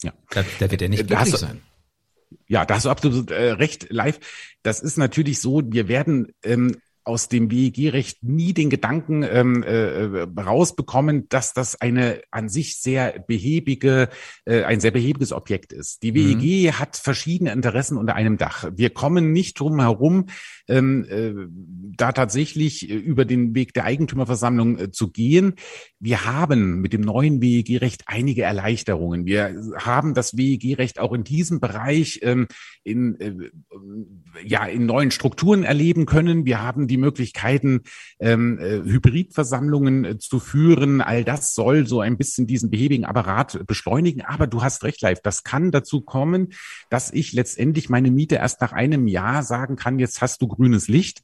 Ja. 0.04 0.14
Da, 0.30 0.44
da 0.60 0.72
wird 0.72 0.82
er 0.82 0.90
nicht 0.90 1.08
glücklich 1.08 1.36
sein. 1.36 1.62
Ja, 2.48 2.66
da 2.66 2.76
hast 2.76 2.86
du 2.86 2.90
absolut 2.90 3.32
äh, 3.32 3.52
recht, 3.52 3.88
live. 3.90 4.20
Das 4.62 4.82
ist 4.82 4.98
natürlich 4.98 5.40
so, 5.40 5.62
wir 5.66 5.88
werden 5.88 6.34
ähm, 6.44 6.78
aus 7.08 7.30
dem 7.30 7.50
WEG-Recht 7.50 8.22
nie 8.22 8.54
den 8.54 8.70
Gedanken 8.70 9.24
ähm, 9.24 9.64
äh, 9.64 10.28
rausbekommen, 10.40 11.30
dass 11.30 11.54
das 11.54 11.80
eine 11.80 12.22
an 12.32 12.50
sich 12.50 12.82
sehr 12.82 13.24
behäbige, 13.26 14.10
äh, 14.46 14.64
ein 14.64 14.82
sehr 14.82 14.92
behäbiges 14.92 15.32
Objekt 15.32 15.72
ist. 15.72 16.04
Die 16.04 16.14
WEG 16.14 16.66
mhm. 16.66 16.80
hat 16.80 16.98
verschiedene 16.98 17.54
Interessen 17.54 17.98
unter 17.98 18.16
einem 18.16 18.38
Dach. 18.38 18.70
Wir 18.76 18.90
kommen 18.90 19.32
nicht 19.32 19.58
drum 19.60 19.80
herum, 19.80 20.26
ähm, 20.68 21.06
äh, 21.10 21.34
da 21.96 22.12
tatsächlich 22.12 22.90
über 22.90 23.24
den 23.26 23.56
Weg 23.56 23.74
der 23.74 23.86
Eigentümerversammlung 23.86 24.78
äh, 24.78 24.92
zu 24.92 25.10
gehen. 25.10 25.54
Wir 26.00 26.26
haben 26.26 26.82
mit 26.82 26.94
dem 26.94 27.02
neuen 27.02 27.42
WEG-Recht 27.42 28.04
einige 28.08 28.44
Erleichterungen. 28.44 29.26
Wir 29.26 29.56
haben 29.78 30.14
das 30.14 30.38
WEG-Recht 30.38 31.00
auch 31.00 31.14
in 31.14 31.24
diesem 31.24 31.60
Bereich 31.60 32.20
ähm, 32.22 32.48
in, 32.84 33.20
äh, 33.20 33.34
ja, 34.46 34.66
in 34.66 34.86
neuen 34.86 35.12
Strukturen 35.12 35.64
erleben 35.64 36.06
können. 36.06 36.46
Wir 36.46 36.62
haben 36.62 36.88
die 36.88 36.98
die 36.98 37.02
Möglichkeiten, 37.02 37.82
ähm, 38.20 38.58
äh, 38.60 38.82
Hybridversammlungen 38.84 40.04
äh, 40.04 40.18
zu 40.18 40.40
führen. 40.40 41.02
All 41.02 41.24
das 41.24 41.54
soll 41.54 41.86
so 41.86 42.02
ein 42.02 42.18
bisschen 42.18 42.48
diesen 42.48 42.72
behäbigen 42.72 43.06
Apparat 43.06 43.66
beschleunigen. 43.68 44.22
Aber 44.22 44.48
du 44.48 44.64
hast 44.64 44.84
recht, 44.84 45.02
Live. 45.02 45.22
Das 45.22 45.44
kann 45.44 45.72
dazu 45.72 46.02
kommen, 46.02 46.50
dass 46.90 47.14
ich 47.14 47.34
letztendlich 47.34 47.90
meine 47.90 48.10
Miete 48.10 48.36
erst 48.36 48.62
nach 48.62 48.74
einem 48.74 49.08
Jahr 49.08 49.44
sagen 49.44 49.76
kann, 49.76 50.00
jetzt 50.00 50.22
hast 50.22 50.42
du 50.42 50.48
grünes 50.58 50.88
Licht. 50.88 51.22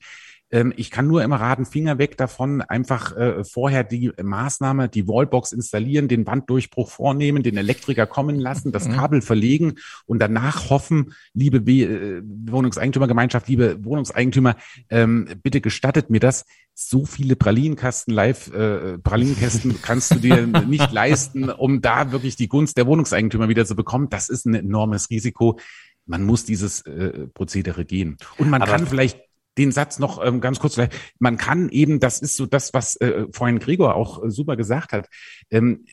Ähm, 0.54 0.72
ich 0.78 0.92
kann 0.92 1.08
nur 1.08 1.24
immer 1.24 1.38
raten, 1.38 1.66
Finger 1.66 1.98
weg 1.98 2.16
davon, 2.16 2.62
einfach 2.62 3.18
äh, 3.18 3.44
vorher 3.44 3.84
die 3.84 4.12
Maßnahme, 4.22 4.88
die 4.88 5.08
Wallbox 5.08 5.52
installieren, 5.52 6.08
den 6.08 6.28
Wanddurchbruch 6.28 6.92
vornehmen, 6.92 7.42
den 7.42 7.58
Elektriker 7.58 8.06
kommen 8.06 8.40
lassen, 8.40 8.72
das 8.72 8.88
mhm. 8.88 8.94
Kabel 8.94 9.22
verlegen 9.24 9.74
und 10.06 10.20
danach 10.20 10.70
hoffen, 10.70 11.14
liebe 11.34 11.58
äh, 11.58 12.22
Wohnungseigentümergemeinschaft, 12.24 13.48
liebe 13.48 13.84
Wohnungseigentümer, 13.84 14.56
ähm, 14.92 15.28
bitte 15.42 15.60
gestattet 15.60 16.12
mir 16.12 16.20
das. 16.20 16.46
So 16.76 17.06
viele 17.06 17.36
Pralinenkasten 17.36 18.14
live, 18.14 18.54
äh, 18.54 19.00
Pralinenkästen 19.00 19.80
kannst 19.82 20.12
du 20.12 20.20
dir 20.20 20.46
nicht 20.46 20.92
leisten, 20.92 21.50
um 21.50 21.82
da 21.82 22.12
wirklich 22.12 22.36
die 22.36 22.48
Gunst 22.48 22.78
der 22.78 22.86
Wohnungseigentümer 22.86 23.50
wieder 23.50 23.66
zu 23.66 23.76
bekommen. 23.76 24.10
Das 24.12 24.30
ist 24.30 24.46
ein 24.46 24.54
enormes 24.54 25.10
Risiko 25.10 25.58
man 26.06 26.24
muss 26.24 26.46
dieses 26.46 26.82
äh, 26.82 27.28
Prozedere 27.28 27.86
gehen. 27.86 28.18
Und 28.38 28.50
man 28.50 28.62
Aber 28.62 28.72
kann 28.72 28.88
vielleicht 28.88 29.20
den 29.58 29.72
Satz 29.72 30.00
noch 30.00 30.24
ähm, 30.24 30.42
ganz 30.42 30.60
kurz. 30.60 30.80
Man 31.20 31.38
kann 31.38 31.70
eben, 31.70 32.00
das 32.00 32.20
ist 32.20 32.38
so 32.38 32.46
das, 32.46 32.74
was 32.74 32.96
äh, 32.98 33.26
vorhin 33.32 33.60
Gregor 33.60 33.96
auch 33.96 34.24
äh, 34.24 34.32
super 34.32 34.56
gesagt 34.56 34.94
hat. 34.94 35.08
Ähm, 35.52 35.86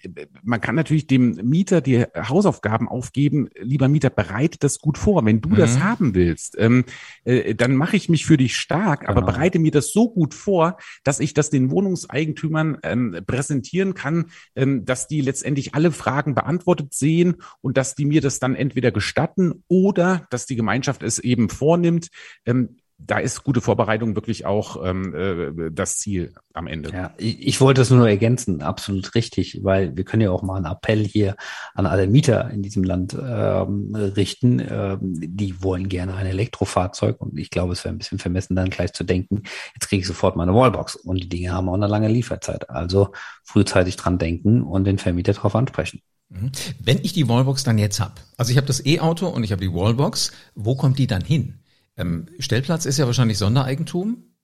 man 0.42 0.60
kann 0.60 0.74
natürlich 0.74 1.06
dem 1.06 1.32
Mieter 1.42 1.80
die 1.80 2.04
Hausaufgaben 2.16 2.88
aufgeben. 2.88 3.48
Lieber 3.58 3.88
Mieter, 3.88 4.10
bereite 4.10 4.58
das 4.58 4.78
gut 4.78 4.98
vor. 4.98 5.24
Wenn 5.24 5.40
du 5.40 5.50
mhm. 5.50 5.56
das 5.56 5.80
haben 5.80 6.14
willst, 6.14 6.56
ähm, 6.58 6.84
äh, 7.24 7.54
dann 7.54 7.76
mache 7.76 7.96
ich 7.96 8.08
mich 8.08 8.24
für 8.26 8.36
dich 8.36 8.56
stark, 8.56 9.00
genau. 9.00 9.12
aber 9.12 9.22
bereite 9.22 9.58
mir 9.58 9.70
das 9.70 9.92
so 9.92 10.10
gut 10.10 10.34
vor, 10.34 10.78
dass 11.04 11.20
ich 11.20 11.34
das 11.34 11.50
den 11.50 11.70
Wohnungseigentümern 11.70 12.78
ähm, 12.82 13.16
präsentieren 13.26 13.94
kann, 13.94 14.26
ähm, 14.56 14.84
dass 14.84 15.06
die 15.06 15.20
letztendlich 15.20 15.74
alle 15.74 15.92
Fragen 15.92 16.34
beantwortet 16.34 16.94
sehen 16.94 17.36
und 17.60 17.76
dass 17.76 17.94
die 17.94 18.06
mir 18.06 18.20
das 18.20 18.38
dann 18.38 18.54
entweder 18.54 18.90
gestatten 18.90 19.64
oder 19.68 20.26
dass 20.30 20.46
die 20.46 20.56
Gemeinschaft 20.56 21.02
es 21.02 21.18
eben 21.18 21.48
vornimmt. 21.48 22.08
Ähm, 22.46 22.79
da 23.06 23.18
ist 23.18 23.44
gute 23.44 23.60
Vorbereitung 23.60 24.14
wirklich 24.14 24.46
auch 24.46 24.84
ähm, 24.84 25.14
äh, 25.14 25.70
das 25.70 25.98
Ziel 25.98 26.34
am 26.52 26.66
Ende. 26.66 26.90
Ja, 26.90 27.12
ich, 27.16 27.46
ich 27.46 27.60
wollte 27.60 27.80
es 27.80 27.90
nur 27.90 28.08
ergänzen, 28.08 28.62
absolut 28.62 29.14
richtig, 29.14 29.60
weil 29.62 29.96
wir 29.96 30.04
können 30.04 30.22
ja 30.22 30.30
auch 30.30 30.42
mal 30.42 30.56
einen 30.56 30.66
Appell 30.66 31.04
hier 31.04 31.36
an 31.74 31.86
alle 31.86 32.06
Mieter 32.06 32.50
in 32.50 32.62
diesem 32.62 32.84
Land 32.84 33.16
ähm, 33.20 33.94
richten. 33.94 34.60
Ähm, 34.60 34.98
die 35.00 35.62
wollen 35.62 35.88
gerne 35.88 36.14
ein 36.14 36.26
Elektrofahrzeug 36.26 37.20
und 37.20 37.38
ich 37.38 37.50
glaube, 37.50 37.72
es 37.72 37.84
wäre 37.84 37.94
ein 37.94 37.98
bisschen 37.98 38.18
vermessen, 38.18 38.56
dann 38.56 38.70
gleich 38.70 38.92
zu 38.92 39.04
denken, 39.04 39.42
jetzt 39.74 39.88
kriege 39.88 40.00
ich 40.00 40.06
sofort 40.06 40.36
meine 40.36 40.54
Wallbox 40.54 40.96
und 40.96 41.22
die 41.22 41.28
Dinge 41.28 41.52
haben 41.52 41.68
auch 41.68 41.74
eine 41.74 41.86
lange 41.86 42.08
Lieferzeit. 42.08 42.70
Also 42.70 43.12
frühzeitig 43.44 43.96
dran 43.96 44.18
denken 44.18 44.62
und 44.62 44.84
den 44.84 44.98
Vermieter 44.98 45.32
darauf 45.32 45.54
ansprechen. 45.54 46.00
Mhm. 46.28 46.52
Wenn 46.82 46.98
ich 47.02 47.12
die 47.12 47.28
Wallbox 47.28 47.64
dann 47.64 47.78
jetzt 47.78 48.00
hab, 48.00 48.20
also 48.36 48.50
ich 48.50 48.56
habe 48.56 48.66
das 48.66 48.84
E-Auto 48.84 49.28
und 49.28 49.42
ich 49.44 49.52
habe 49.52 49.60
die 49.60 49.72
Wallbox, 49.72 50.32
wo 50.54 50.76
kommt 50.76 50.98
die 50.98 51.06
dann 51.06 51.24
hin? 51.24 51.59
Ähm, 52.00 52.26
Stellplatz 52.38 52.86
ist 52.86 52.98
ja 52.98 53.06
wahrscheinlich 53.06 53.38
Sondereigentum. 53.38 54.34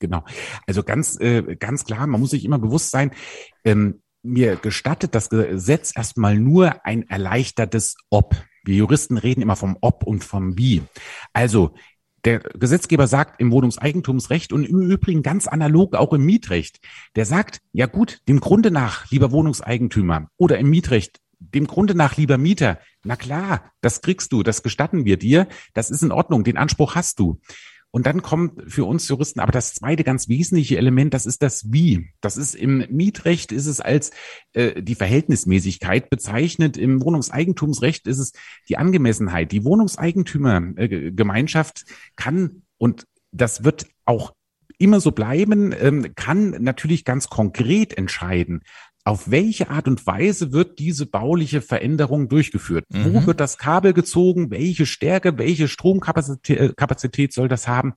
Genau. 0.00 0.24
Also 0.66 0.82
ganz, 0.82 1.18
äh, 1.20 1.56
ganz 1.56 1.84
klar, 1.84 2.06
man 2.06 2.20
muss 2.20 2.30
sich 2.30 2.44
immer 2.44 2.58
bewusst 2.58 2.90
sein, 2.90 3.12
ähm, 3.64 4.02
mir 4.22 4.56
gestattet 4.56 5.14
das 5.14 5.28
Gesetz 5.28 5.92
erstmal 5.94 6.38
nur 6.38 6.84
ein 6.84 7.08
erleichtertes 7.08 7.96
Ob. 8.10 8.34
Wir 8.64 8.76
Juristen 8.76 9.18
reden 9.18 9.42
immer 9.42 9.56
vom 9.56 9.76
Ob 9.82 10.02
und 10.04 10.24
vom 10.24 10.56
Wie. 10.58 10.82
Also 11.32 11.74
der 12.24 12.38
Gesetzgeber 12.40 13.06
sagt 13.06 13.38
im 13.38 13.52
Wohnungseigentumsrecht 13.52 14.52
und 14.54 14.64
im 14.64 14.80
Übrigen 14.80 15.22
ganz 15.22 15.46
analog 15.46 15.94
auch 15.94 16.14
im 16.14 16.24
Mietrecht, 16.24 16.80
der 17.16 17.26
sagt, 17.26 17.60
ja 17.72 17.84
gut, 17.84 18.20
dem 18.28 18.40
Grunde 18.40 18.70
nach, 18.70 19.10
lieber 19.10 19.30
Wohnungseigentümer 19.30 20.28
oder 20.38 20.58
im 20.58 20.70
Mietrecht, 20.70 21.20
dem 21.38 21.66
Grunde 21.66 21.94
nach, 21.94 22.16
lieber 22.16 22.38
Mieter, 22.38 22.78
na 23.04 23.16
klar, 23.16 23.72
das 23.80 24.00
kriegst 24.00 24.32
du, 24.32 24.42
das 24.42 24.62
gestatten 24.62 25.04
wir 25.04 25.18
dir, 25.18 25.48
das 25.74 25.90
ist 25.90 26.02
in 26.02 26.12
Ordnung, 26.12 26.44
den 26.44 26.56
Anspruch 26.56 26.94
hast 26.94 27.18
du. 27.18 27.40
Und 27.94 28.06
dann 28.06 28.22
kommt 28.22 28.72
für 28.72 28.86
uns 28.86 29.06
Juristen 29.06 29.38
aber 29.38 29.52
das 29.52 29.74
zweite 29.74 30.02
ganz 30.02 30.28
wesentliche 30.28 30.78
Element, 30.78 31.14
das 31.14 31.26
ist 31.26 31.42
das 31.42 31.72
Wie. 31.72 32.10
Das 32.20 32.36
ist 32.36 32.56
im 32.56 32.84
Mietrecht 32.90 33.52
ist 33.52 33.66
es 33.66 33.80
als 33.80 34.10
äh, 34.52 34.82
die 34.82 34.96
Verhältnismäßigkeit 34.96 36.10
bezeichnet. 36.10 36.76
Im 36.76 37.00
Wohnungseigentumsrecht 37.04 38.08
ist 38.08 38.18
es 38.18 38.32
die 38.68 38.78
Angemessenheit. 38.78 39.52
Die 39.52 39.64
Wohnungseigentümergemeinschaft 39.64 41.84
kann 42.16 42.62
und 42.78 43.06
das 43.30 43.62
wird 43.62 43.86
auch 44.06 44.34
immer 44.76 45.00
so 45.00 45.12
bleiben, 45.12 45.72
ähm, 45.78 46.16
kann 46.16 46.50
natürlich 46.62 47.04
ganz 47.04 47.28
konkret 47.28 47.96
entscheiden, 47.96 48.62
auf 49.04 49.30
welche 49.30 49.68
Art 49.68 49.86
und 49.86 50.06
Weise 50.06 50.52
wird 50.52 50.78
diese 50.78 51.04
bauliche 51.06 51.60
Veränderung 51.60 52.28
durchgeführt? 52.28 52.86
Mhm. 52.88 53.14
Wo 53.14 53.26
wird 53.26 53.38
das 53.38 53.58
Kabel 53.58 53.92
gezogen? 53.92 54.50
Welche 54.50 54.86
Stärke, 54.86 55.36
welche 55.38 55.68
Stromkapazität 55.68 57.30
äh, 57.30 57.32
soll 57.32 57.48
das 57.48 57.68
haben? 57.68 57.94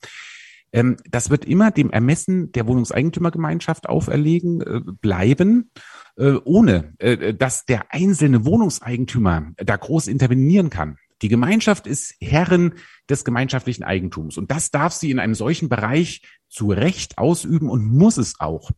Ähm, 0.74 0.98
das 1.10 1.30
wird 1.30 1.46
immer 1.46 1.72
dem 1.72 1.92
Ermessen 1.92 2.52
der 2.52 2.68
Wohnungseigentümergemeinschaft 2.68 3.88
auferlegen 3.88 4.62
äh, 4.62 4.82
bleiben, 5.02 5.72
äh, 6.18 6.34
ohne 6.44 6.94
äh, 7.00 7.34
dass 7.34 7.66
der 7.66 7.94
einzelne 7.94 8.44
Wohnungseigentümer 8.46 9.54
da 9.56 9.78
groß 9.78 10.08
intervenieren 10.08 10.70
kann. 10.70 10.98
Die 11.22 11.30
Gemeinschaft 11.30 11.88
ist 11.88 12.16
Herrin 12.22 12.74
des 13.10 13.24
gemeinschaftlichen 13.24 13.84
Eigentums 13.84 14.38
und 14.38 14.52
das 14.52 14.72
darf 14.72 14.94
sie 14.94 15.10
in 15.10 15.20
einem 15.20 15.36
solchen 15.36 15.70
Bereich 15.70 16.22
zu 16.50 16.70
Recht 16.70 17.18
ausüben 17.18 17.70
und 17.70 17.86
muss 17.86 18.18
es 18.18 18.40
auch. 18.40 18.72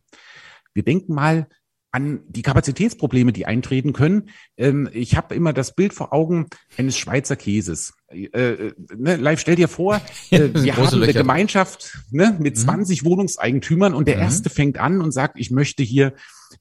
Wir 0.72 0.84
denken 0.84 1.12
mal 1.12 1.48
an 1.92 2.20
die 2.28 2.42
Kapazitätsprobleme, 2.42 3.32
die 3.32 3.46
eintreten 3.46 3.92
können. 3.92 4.30
Ähm, 4.56 4.88
ich 4.92 5.16
habe 5.16 5.34
immer 5.34 5.52
das 5.52 5.74
Bild 5.74 5.92
vor 5.92 6.12
Augen 6.12 6.46
eines 6.76 6.96
Schweizer 6.96 7.36
Käses. 7.36 7.94
Äh, 8.08 8.26
äh 8.26 8.72
ne, 8.96 9.16
live, 9.16 9.40
stell 9.40 9.56
dir 9.56 9.68
vor, 9.68 10.00
äh, 10.30 10.50
wir 10.54 10.76
haben 10.76 11.02
eine 11.02 11.12
Gemeinschaft 11.12 11.98
ne, 12.10 12.36
mit 12.38 12.56
20 12.56 13.02
mhm. 13.02 13.06
Wohnungseigentümern 13.06 13.94
und 13.94 14.06
der 14.06 14.16
mhm. 14.16 14.22
erste 14.22 14.50
fängt 14.50 14.78
an 14.78 15.00
und 15.00 15.12
sagt, 15.12 15.38
ich 15.38 15.50
möchte 15.50 15.82
hier 15.82 16.14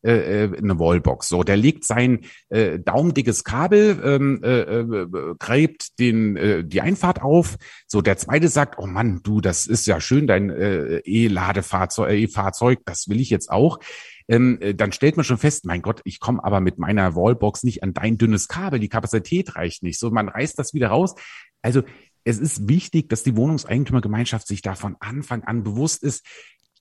äh, 0.03 0.45
äh, 0.45 0.57
eine 0.57 0.79
Wallbox. 0.79 1.29
So, 1.29 1.43
der 1.43 1.57
legt 1.57 1.83
sein 1.83 2.21
äh, 2.49 2.79
daumendickes 2.79 3.43
Kabel, 3.43 3.99
ähm, 4.03 4.41
äh, 4.43 4.59
äh, 4.61 5.35
gräbt 5.37 5.99
den 5.99 6.37
äh, 6.37 6.63
die 6.63 6.81
Einfahrt 6.81 7.21
auf. 7.21 7.57
So, 7.87 8.01
der 8.01 8.17
zweite 8.17 8.47
sagt, 8.47 8.79
oh 8.79 8.85
Mann, 8.85 9.21
du, 9.23 9.41
das 9.41 9.67
ist 9.67 9.87
ja 9.87 9.99
schön, 9.99 10.27
dein 10.27 10.49
äh, 10.51 11.01
E-Ladefahrzeug, 11.05 12.11
E-Fahrzeug, 12.11 12.79
das 12.85 13.09
will 13.09 13.19
ich 13.19 13.29
jetzt 13.29 13.49
auch 13.49 13.79
ähm, 14.29 14.59
äh, 14.61 14.75
dann 14.75 14.91
stellt 14.91 15.17
man 15.17 15.23
schon 15.23 15.39
fest, 15.39 15.65
mein 15.65 15.81
Gott, 15.81 16.01
ich 16.05 16.19
komme 16.19 16.43
aber 16.43 16.61
mit 16.61 16.77
meiner 16.77 17.15
Wallbox 17.15 17.63
nicht 17.63 17.83
an 17.83 17.93
dein 17.93 18.17
dünnes 18.17 18.47
Kabel, 18.47 18.79
die 18.79 18.87
Kapazität 18.87 19.55
reicht 19.55 19.83
nicht. 19.83 19.99
So, 19.99 20.11
man 20.11 20.29
reißt 20.29 20.57
das 20.57 20.73
wieder 20.73 20.89
raus. 20.89 21.15
Also 21.61 21.81
es 22.23 22.37
ist 22.37 22.69
wichtig, 22.69 23.09
dass 23.09 23.23
die 23.23 23.35
Wohnungseigentümergemeinschaft 23.35 24.47
sich 24.47 24.61
da 24.61 24.75
von 24.75 24.95
Anfang 24.99 25.43
an 25.43 25.63
bewusst 25.63 26.03
ist, 26.03 26.25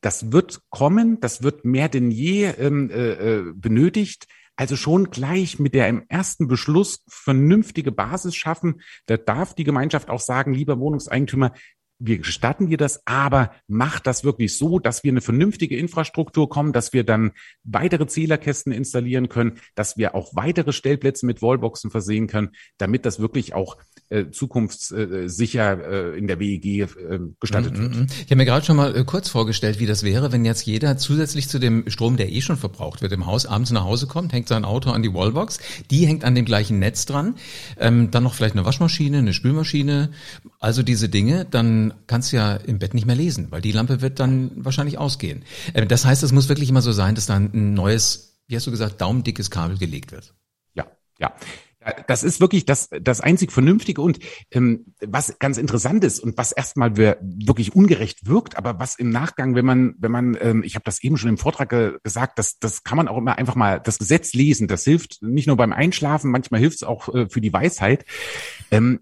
das 0.00 0.30
wird 0.30 0.60
kommen, 0.70 1.18
das 1.20 1.42
wird 1.42 1.64
mehr 1.64 1.88
denn 1.88 2.12
je 2.12 2.44
ähm, 2.44 2.90
äh, 2.90 3.12
äh 3.12 3.52
benötigt. 3.54 4.26
Also 4.54 4.76
schon 4.76 5.10
gleich 5.10 5.58
mit 5.58 5.74
der 5.74 5.88
im 5.88 6.04
ersten 6.08 6.48
Beschluss 6.48 7.04
vernünftige 7.08 7.92
Basis 7.92 8.34
schaffen. 8.34 8.80
Da 9.06 9.16
darf 9.16 9.54
die 9.54 9.64
Gemeinschaft 9.64 10.10
auch 10.10 10.20
sagen, 10.20 10.52
lieber 10.52 10.80
Wohnungseigentümer, 10.80 11.52
wir 11.98 12.18
gestatten 12.18 12.68
dir 12.68 12.76
das, 12.76 13.02
aber 13.06 13.50
macht 13.66 14.06
das 14.06 14.22
wirklich 14.22 14.56
so, 14.56 14.78
dass 14.78 15.02
wir 15.02 15.10
eine 15.10 15.20
vernünftige 15.20 15.76
Infrastruktur 15.76 16.48
kommen, 16.48 16.72
dass 16.72 16.92
wir 16.92 17.04
dann 17.04 17.32
weitere 17.64 18.06
Zählerkästen 18.06 18.72
installieren 18.72 19.28
können, 19.28 19.58
dass 19.74 19.96
wir 19.96 20.14
auch 20.14 20.34
weitere 20.34 20.72
Stellplätze 20.72 21.26
mit 21.26 21.42
Wallboxen 21.42 21.90
versehen 21.90 22.28
können, 22.28 22.50
damit 22.78 23.04
das 23.04 23.18
wirklich 23.18 23.54
auch 23.54 23.76
äh, 24.10 24.30
zukunftssicher 24.30 26.12
äh, 26.14 26.18
in 26.18 26.28
der 26.28 26.38
WEG 26.38 26.64
äh, 26.64 26.86
gestattet 27.40 27.74
mm 27.74 27.76
-hmm. 27.76 27.82
wird. 27.82 27.96
Mhm. 27.96 28.06
Ich 28.10 28.26
habe 28.26 28.36
mir 28.36 28.44
gerade 28.44 28.64
schon 28.64 28.76
mal 28.76 28.96
äh, 28.96 29.04
kurz 29.04 29.28
vorgestellt, 29.28 29.80
wie 29.80 29.86
das 29.86 30.04
wäre, 30.04 30.30
wenn 30.30 30.44
jetzt 30.44 30.64
jeder 30.66 30.96
zusätzlich 30.96 31.48
zu 31.48 31.58
dem 31.58 31.88
Strom, 31.88 32.16
der 32.16 32.30
eh 32.30 32.40
schon 32.40 32.56
verbraucht 32.56 33.02
wird, 33.02 33.12
im 33.12 33.26
Haus 33.26 33.44
abends 33.44 33.72
nach 33.72 33.84
Hause 33.84 34.06
kommt, 34.06 34.32
hängt 34.32 34.48
sein 34.48 34.64
Auto 34.64 34.90
an 34.90 35.02
die 35.02 35.12
Wallbox, 35.12 35.58
die 35.90 36.06
hängt 36.06 36.24
an 36.24 36.34
dem 36.34 36.44
gleichen 36.44 36.78
Netz 36.78 37.06
dran, 37.06 37.34
ähm, 37.78 38.10
dann 38.10 38.22
noch 38.22 38.34
vielleicht 38.34 38.54
eine 38.54 38.64
Waschmaschine, 38.64 39.18
eine 39.18 39.32
Spülmaschine, 39.32 40.10
also 40.60 40.82
diese 40.82 41.08
Dinge, 41.08 41.44
dann 41.50 41.87
kannst 42.06 42.32
du 42.32 42.36
ja 42.36 42.54
im 42.54 42.78
Bett 42.78 42.94
nicht 42.94 43.06
mehr 43.06 43.16
lesen, 43.16 43.50
weil 43.50 43.60
die 43.60 43.72
Lampe 43.72 44.00
wird 44.00 44.20
dann 44.20 44.52
wahrscheinlich 44.54 44.98
ausgehen. 44.98 45.44
Äh, 45.74 45.86
das 45.86 46.04
heißt, 46.04 46.22
es 46.22 46.32
muss 46.32 46.48
wirklich 46.48 46.70
immer 46.70 46.82
so 46.82 46.92
sein, 46.92 47.14
dass 47.14 47.26
dann 47.26 47.50
ein 47.52 47.74
neues, 47.74 48.40
wie 48.46 48.56
hast 48.56 48.66
du 48.66 48.70
gesagt, 48.70 49.00
daumendickes 49.00 49.50
Kabel 49.50 49.78
gelegt 49.78 50.12
wird. 50.12 50.34
Ja, 50.74 50.86
ja. 51.18 51.34
Das 52.06 52.22
ist 52.22 52.40
wirklich 52.40 52.66
das, 52.66 52.90
das 53.00 53.20
einzig 53.20 53.52
Vernünftige 53.52 54.02
und 54.02 54.18
ähm, 54.50 54.94
was 55.00 55.38
ganz 55.38 55.58
interessant 55.58 56.04
ist 56.04 56.20
und 56.20 56.36
was 56.36 56.52
erstmal 56.52 56.96
wirklich 56.96 57.74
ungerecht 57.74 58.26
wirkt, 58.26 58.58
aber 58.58 58.78
was 58.78 58.98
im 58.98 59.10
Nachgang, 59.10 59.54
wenn 59.54 59.64
man, 59.64 59.94
wenn 59.98 60.10
man, 60.10 60.36
ähm, 60.40 60.62
ich 60.64 60.74
habe 60.74 60.84
das 60.84 61.02
eben 61.02 61.16
schon 61.16 61.30
im 61.30 61.38
Vortrag 61.38 61.70
ge 61.70 61.98
gesagt, 62.02 62.38
das, 62.38 62.58
das 62.58 62.82
kann 62.82 62.96
man 62.96 63.08
auch 63.08 63.16
immer 63.16 63.38
einfach 63.38 63.54
mal 63.54 63.80
das 63.80 63.98
Gesetz 63.98 64.34
lesen. 64.34 64.68
Das 64.68 64.84
hilft 64.84 65.22
nicht 65.22 65.46
nur 65.46 65.56
beim 65.56 65.72
Einschlafen, 65.72 66.30
manchmal 66.30 66.60
hilft 66.60 66.76
es 66.76 66.82
auch 66.82 67.14
äh, 67.14 67.28
für 67.30 67.40
die 67.40 67.52
Weisheit. 67.52 68.04
Ähm, 68.70 69.00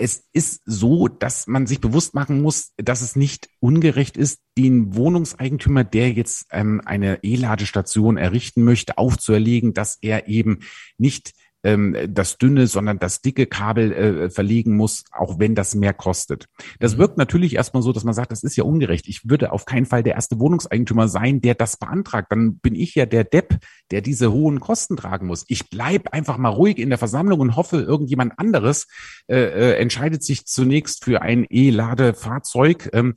es 0.00 0.24
ist 0.32 0.62
so, 0.64 1.08
dass 1.08 1.46
man 1.46 1.66
sich 1.66 1.80
bewusst 1.80 2.14
machen 2.14 2.40
muss, 2.40 2.72
dass 2.78 3.02
es 3.02 3.16
nicht 3.16 3.50
ungerecht 3.60 4.16
ist, 4.16 4.40
den 4.56 4.94
Wohnungseigentümer, 4.94 5.84
der 5.84 6.10
jetzt 6.12 6.46
ähm, 6.52 6.80
eine 6.84 7.18
E-Ladestation 7.22 8.16
errichten 8.16 8.64
möchte, 8.64 8.96
aufzuerlegen, 8.96 9.74
dass 9.74 9.98
er 10.00 10.26
eben 10.26 10.60
nicht 10.96 11.34
ähm, 11.62 11.96
das 12.08 12.38
dünne, 12.38 12.66
sondern 12.66 12.98
das 12.98 13.20
dicke 13.20 13.46
Kabel 13.46 13.92
äh, 13.92 14.30
verlegen 14.30 14.76
muss, 14.76 15.04
auch 15.12 15.38
wenn 15.38 15.54
das 15.54 15.74
mehr 15.74 15.92
kostet. 15.92 16.46
Das 16.78 16.94
mhm. 16.94 16.98
wirkt 16.98 17.18
natürlich 17.18 17.56
erstmal 17.56 17.82
so, 17.82 17.92
dass 17.92 18.04
man 18.04 18.14
sagt, 18.14 18.32
das 18.32 18.42
ist 18.42 18.56
ja 18.56 18.64
ungerecht. 18.64 19.08
Ich 19.08 19.28
würde 19.28 19.52
auf 19.52 19.64
keinen 19.64 19.86
Fall 19.86 20.02
der 20.02 20.14
erste 20.14 20.38
Wohnungseigentümer 20.38 21.08
sein, 21.08 21.40
der 21.40 21.54
das 21.54 21.76
beantragt. 21.76 22.32
Dann 22.32 22.58
bin 22.58 22.74
ich 22.74 22.94
ja 22.94 23.06
der 23.06 23.24
Depp, 23.24 23.58
der 23.90 24.00
diese 24.00 24.32
hohen 24.32 24.60
Kosten 24.60 24.96
tragen 24.96 25.26
muss. 25.26 25.44
Ich 25.48 25.70
bleib 25.70 26.12
einfach 26.12 26.38
mal 26.38 26.48
ruhig 26.48 26.78
in 26.78 26.88
der 26.88 26.98
Versammlung 26.98 27.40
und 27.40 27.56
hoffe, 27.56 27.80
irgendjemand 27.80 28.38
anderes 28.38 28.86
äh, 29.28 29.36
äh, 29.36 29.76
entscheidet 29.76 30.22
sich 30.22 30.46
zunächst 30.46 31.04
für 31.04 31.22
ein 31.22 31.46
E-Ladefahrzeug. 31.48 32.90
Ähm, 32.92 33.14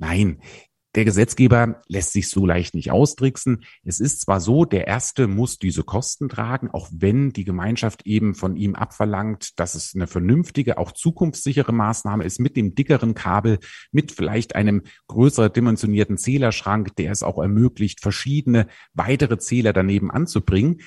Nein, 0.00 0.40
der 0.94 1.04
Gesetzgeber 1.04 1.82
lässt 1.86 2.12
sich 2.12 2.28
so 2.28 2.46
leicht 2.46 2.74
nicht 2.74 2.90
austricksen. 2.90 3.64
Es 3.84 4.00
ist 4.00 4.22
zwar 4.22 4.40
so, 4.40 4.64
der 4.64 4.86
Erste 4.86 5.26
muss 5.26 5.58
diese 5.58 5.82
Kosten 5.82 6.28
tragen, 6.28 6.70
auch 6.70 6.88
wenn 6.90 7.30
die 7.32 7.44
Gemeinschaft 7.44 8.06
eben 8.06 8.34
von 8.34 8.56
ihm 8.56 8.74
abverlangt, 8.74 9.60
dass 9.60 9.74
es 9.74 9.94
eine 9.94 10.06
vernünftige, 10.06 10.78
auch 10.78 10.92
zukunftssichere 10.92 11.72
Maßnahme 11.72 12.24
ist 12.24 12.40
mit 12.40 12.56
dem 12.56 12.74
dickeren 12.74 13.14
Kabel, 13.14 13.58
mit 13.92 14.12
vielleicht 14.12 14.54
einem 14.54 14.82
größer 15.08 15.50
dimensionierten 15.50 16.16
Zählerschrank, 16.16 16.96
der 16.96 17.12
es 17.12 17.22
auch 17.22 17.38
ermöglicht, 17.38 18.00
verschiedene 18.00 18.66
weitere 18.94 19.38
Zähler 19.38 19.72
daneben 19.72 20.10
anzubringen 20.10 20.80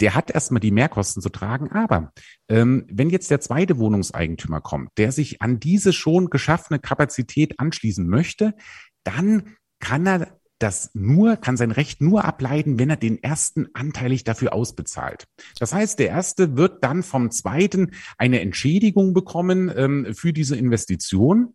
der 0.00 0.14
hat 0.14 0.30
erstmal 0.30 0.60
die 0.60 0.70
Mehrkosten 0.70 1.22
zu 1.22 1.28
tragen. 1.28 1.72
Aber 1.72 2.12
ähm, 2.48 2.86
wenn 2.88 3.10
jetzt 3.10 3.30
der 3.30 3.40
zweite 3.40 3.78
Wohnungseigentümer 3.78 4.60
kommt, 4.60 4.90
der 4.96 5.12
sich 5.12 5.42
an 5.42 5.58
diese 5.58 5.92
schon 5.92 6.30
geschaffene 6.30 6.78
Kapazität 6.78 7.58
anschließen 7.58 8.06
möchte, 8.06 8.54
dann 9.08 9.56
kann 9.80 10.06
er 10.06 10.38
das 10.58 10.90
nur, 10.92 11.36
kann 11.36 11.56
sein 11.56 11.70
Recht 11.70 12.00
nur 12.00 12.24
ableiten, 12.24 12.78
wenn 12.78 12.90
er 12.90 12.96
den 12.96 13.22
ersten 13.22 13.68
anteilig 13.74 14.24
dafür 14.24 14.52
ausbezahlt. 14.52 15.24
Das 15.60 15.72
heißt, 15.72 15.98
der 15.98 16.08
erste 16.08 16.56
wird 16.56 16.82
dann 16.82 17.02
vom 17.02 17.30
zweiten 17.30 17.92
eine 18.18 18.40
Entschädigung 18.40 19.14
bekommen 19.14 19.72
ähm, 19.74 20.14
für 20.14 20.32
diese 20.32 20.56
Investition. 20.56 21.54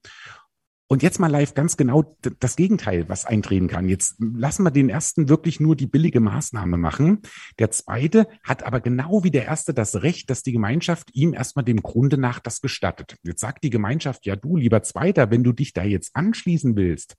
Und 0.94 1.02
jetzt 1.02 1.20
mal 1.20 1.26
live 1.26 1.56
ganz 1.56 1.76
genau 1.76 2.16
das 2.40 2.56
Gegenteil, 2.56 3.10
was 3.10 3.26
eintreten 3.26 3.68
kann. 3.68 3.90
Jetzt 3.90 4.16
lassen 4.20 4.62
wir 4.62 4.70
den 4.70 4.90
ersten 4.90 5.28
wirklich 5.28 5.60
nur 5.60 5.76
die 5.76 5.88
billige 5.88 6.20
Maßnahme 6.20 6.78
machen. 6.78 7.24
Der 7.58 7.72
zweite 7.72 8.28
hat 8.44 8.62
aber 8.62 8.80
genau 8.80 9.24
wie 9.24 9.32
der 9.32 9.46
erste 9.46 9.74
das 9.74 10.04
Recht, 10.04 10.30
dass 10.30 10.44
die 10.44 10.52
Gemeinschaft 10.52 11.10
ihm 11.16 11.34
erstmal 11.34 11.66
dem 11.66 11.82
Grunde 11.82 12.20
nach 12.20 12.40
das 12.40 12.62
gestattet. 12.62 13.16
Jetzt 13.24 13.40
sagt 13.40 13.64
die 13.64 13.72
Gemeinschaft, 13.72 14.28
ja 14.28 14.36
du, 14.36 14.56
lieber 14.56 14.84
Zweiter, 14.84 15.32
wenn 15.32 15.44
du 15.44 15.52
dich 15.52 15.74
da 15.74 15.84
jetzt 15.84 16.16
anschließen 16.16 16.76
willst, 16.76 17.16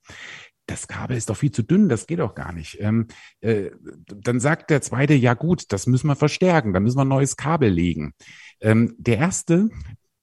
das 0.67 0.87
Kabel 0.87 1.17
ist 1.17 1.29
doch 1.29 1.35
viel 1.35 1.51
zu 1.51 1.61
dünn, 1.61 1.89
das 1.89 2.07
geht 2.07 2.19
doch 2.19 2.33
gar 2.33 2.53
nicht. 2.53 2.77
Ähm, 2.79 3.07
äh, 3.41 3.71
dann 4.05 4.39
sagt 4.39 4.69
der 4.69 4.83
zweite, 4.83 5.15
ja 5.15 5.33
gut, 5.33 5.73
das 5.73 5.85
müssen 5.85 6.07
wir 6.07 6.15
verstärken, 6.15 6.71
da 6.71 6.79
müssen 6.79 6.97
wir 6.97 7.03
ein 7.03 7.09
neues 7.09 7.35
Kabel 7.35 7.69
legen. 7.69 8.13
Ähm, 8.61 8.95
der 8.97 9.17
erste 9.17 9.69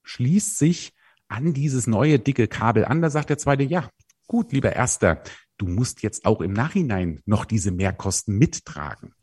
schließt 0.04 0.56
sich 0.56 0.94
an 1.32 1.52
dieses 1.52 1.86
neue 1.86 2.18
dicke 2.18 2.46
Kabel 2.46 2.84
an, 2.84 3.02
da 3.02 3.10
sagt 3.10 3.30
der 3.30 3.38
zweite, 3.38 3.62
ja, 3.62 3.88
gut, 4.26 4.52
lieber 4.52 4.74
Erster, 4.74 5.22
du 5.58 5.66
musst 5.66 6.02
jetzt 6.02 6.24
auch 6.24 6.40
im 6.40 6.52
Nachhinein 6.52 7.20
noch 7.24 7.44
diese 7.44 7.70
Mehrkosten 7.70 8.36
mittragen. 8.36 9.14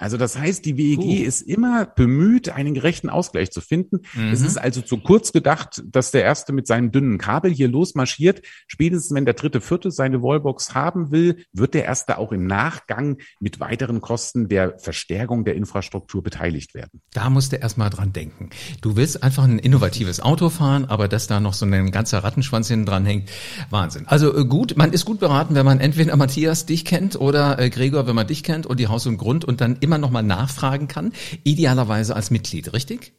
Also 0.00 0.16
das 0.16 0.38
heißt, 0.38 0.64
die 0.64 0.76
WEG 0.76 0.98
uh. 0.98 1.24
ist 1.24 1.42
immer 1.42 1.84
bemüht, 1.84 2.48
einen 2.48 2.74
gerechten 2.74 3.10
Ausgleich 3.10 3.50
zu 3.50 3.60
finden. 3.60 4.00
Mhm. 4.14 4.32
Es 4.32 4.40
ist 4.40 4.56
also 4.56 4.80
zu 4.80 4.96
kurz 4.96 5.32
gedacht, 5.32 5.82
dass 5.86 6.10
der 6.10 6.24
Erste 6.24 6.52
mit 6.52 6.66
seinem 6.66 6.90
dünnen 6.90 7.18
Kabel 7.18 7.52
hier 7.52 7.68
losmarschiert. 7.68 8.42
Spätestens 8.66 9.14
wenn 9.14 9.26
der 9.26 9.34
Dritte, 9.34 9.60
Vierte 9.60 9.90
seine 9.90 10.22
Wallbox 10.22 10.74
haben 10.74 11.12
will, 11.12 11.44
wird 11.52 11.74
der 11.74 11.84
Erste 11.84 12.16
auch 12.16 12.32
im 12.32 12.46
Nachgang 12.46 13.18
mit 13.40 13.60
weiteren 13.60 14.00
Kosten 14.00 14.48
der 14.48 14.78
Verstärkung 14.78 15.44
der 15.44 15.54
Infrastruktur 15.54 16.22
beteiligt 16.22 16.74
werden. 16.74 17.02
Da 17.12 17.28
musst 17.28 17.52
du 17.52 17.56
erstmal 17.56 17.90
dran 17.90 18.12
denken. 18.14 18.48
Du 18.80 18.96
willst 18.96 19.22
einfach 19.22 19.44
ein 19.44 19.58
innovatives 19.58 20.20
Auto 20.20 20.48
fahren, 20.48 20.86
aber 20.86 21.08
dass 21.08 21.26
da 21.26 21.40
noch 21.40 21.52
so 21.52 21.66
ein 21.66 21.90
ganzer 21.90 22.24
Rattenschwanz 22.24 22.68
hinten 22.68 22.86
dran 22.86 23.04
hängt, 23.04 23.30
Wahnsinn. 23.68 24.06
Also 24.06 24.34
äh, 24.34 24.46
gut, 24.46 24.76
man 24.78 24.94
ist 24.94 25.04
gut 25.04 25.20
beraten, 25.20 25.54
wenn 25.54 25.66
man 25.66 25.78
entweder 25.78 26.16
Matthias 26.16 26.64
dich 26.64 26.86
kennt 26.86 27.20
oder 27.20 27.58
äh, 27.58 27.68
Gregor, 27.68 28.06
wenn 28.06 28.14
man 28.14 28.26
dich 28.26 28.42
kennt 28.42 28.66
und 28.66 28.80
die 28.80 28.88
Haus 28.88 29.06
und 29.06 29.18
Grund 29.18 29.44
und 29.44 29.60
dann 29.60 29.76
immer 29.80 29.89
noch 29.98 30.10
mal 30.10 30.22
nachfragen 30.22 30.88
kann, 30.88 31.12
idealerweise 31.44 32.14
als 32.14 32.30
Mitglied, 32.30 32.72
richtig? 32.72 33.14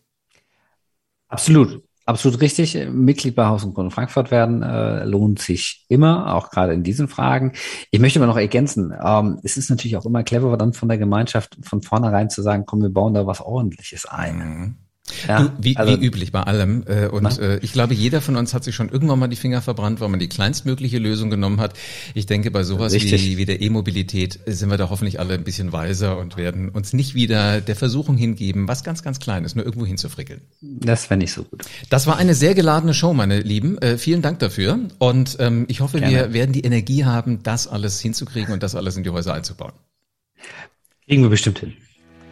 Absolut. 1.27 1.83
Absolut 2.05 2.41
richtig. 2.41 2.75
Mitglied 2.89 3.35
bei 3.35 3.45
Haus 3.45 3.63
und 3.63 3.75
Grund 3.75 3.93
Frankfurt 3.93 4.31
werden 4.31 4.63
äh, 4.63 5.05
lohnt 5.05 5.39
sich 5.39 5.85
immer, 5.87 6.33
auch 6.33 6.49
gerade 6.49 6.73
in 6.73 6.83
diesen 6.83 7.07
Fragen. 7.07 7.53
Ich 7.91 7.99
möchte 7.99 8.19
mal 8.19 8.25
noch 8.25 8.37
ergänzen, 8.37 8.91
ähm, 9.03 9.39
es 9.43 9.55
ist 9.55 9.69
natürlich 9.69 9.97
auch 9.97 10.05
immer 10.05 10.23
clever, 10.23 10.57
dann 10.57 10.73
von 10.73 10.89
der 10.89 10.97
Gemeinschaft 10.97 11.57
von 11.61 11.83
vornherein 11.83 12.29
zu 12.29 12.41
sagen, 12.41 12.65
komm, 12.65 12.81
wir 12.81 12.89
bauen 12.89 13.13
da 13.13 13.27
was 13.27 13.39
Ordentliches 13.39 14.05
ein. 14.05 14.37
Mhm. 14.37 14.75
Ja, 15.27 15.53
wie, 15.59 15.77
also, 15.77 15.99
wie 15.99 16.05
üblich 16.05 16.31
bei 16.31 16.41
allem. 16.41 16.83
Äh, 16.87 17.07
und 17.07 17.39
äh, 17.39 17.57
ich 17.59 17.73
glaube, 17.73 17.93
jeder 17.93 18.21
von 18.21 18.35
uns 18.35 18.53
hat 18.53 18.63
sich 18.63 18.75
schon 18.75 18.89
irgendwann 18.89 19.19
mal 19.19 19.27
die 19.27 19.35
Finger 19.35 19.61
verbrannt, 19.61 19.99
weil 19.99 20.09
man 20.09 20.19
die 20.19 20.29
kleinstmögliche 20.29 20.97
Lösung 20.97 21.29
genommen 21.29 21.59
hat. 21.59 21.73
Ich 22.13 22.25
denke, 22.25 22.51
bei 22.51 22.63
sowas 22.63 22.93
wie, 22.93 23.37
wie 23.37 23.45
der 23.45 23.61
E-Mobilität 23.61 24.39
sind 24.45 24.69
wir 24.69 24.77
da 24.77 24.89
hoffentlich 24.89 25.19
alle 25.19 25.33
ein 25.33 25.43
bisschen 25.43 25.71
weiser 25.73 26.17
und 26.17 26.37
werden 26.37 26.69
uns 26.69 26.93
nicht 26.93 27.15
wieder 27.15 27.61
der 27.61 27.75
Versuchung 27.75 28.17
hingeben, 28.17 28.67
was 28.67 28.83
ganz, 28.83 29.03
ganz 29.03 29.19
Kleines 29.19 29.55
nur 29.55 29.65
irgendwo 29.65 29.85
hinzufrickeln. 29.85 30.41
Das 30.61 31.09
wäre 31.09 31.17
nicht 31.17 31.33
so 31.33 31.43
gut. 31.43 31.63
Das 31.89 32.07
war 32.07 32.17
eine 32.17 32.35
sehr 32.35 32.55
geladene 32.55 32.93
Show, 32.93 33.13
meine 33.13 33.39
Lieben. 33.39 33.77
Äh, 33.79 33.97
vielen 33.97 34.21
Dank 34.21 34.39
dafür. 34.39 34.79
Und 34.99 35.37
ähm, 35.39 35.65
ich 35.67 35.81
hoffe, 35.81 35.99
Gerne. 35.99 36.13
wir 36.13 36.33
werden 36.33 36.51
die 36.53 36.61
Energie 36.61 37.05
haben, 37.05 37.43
das 37.43 37.67
alles 37.67 37.99
hinzukriegen 37.99 38.53
und 38.53 38.63
das 38.63 38.75
alles 38.75 38.97
in 38.97 39.03
die 39.03 39.09
Häuser 39.09 39.33
einzubauen. 39.33 39.73
Kriegen 41.05 41.23
wir 41.23 41.29
bestimmt 41.29 41.59
hin. 41.59 41.73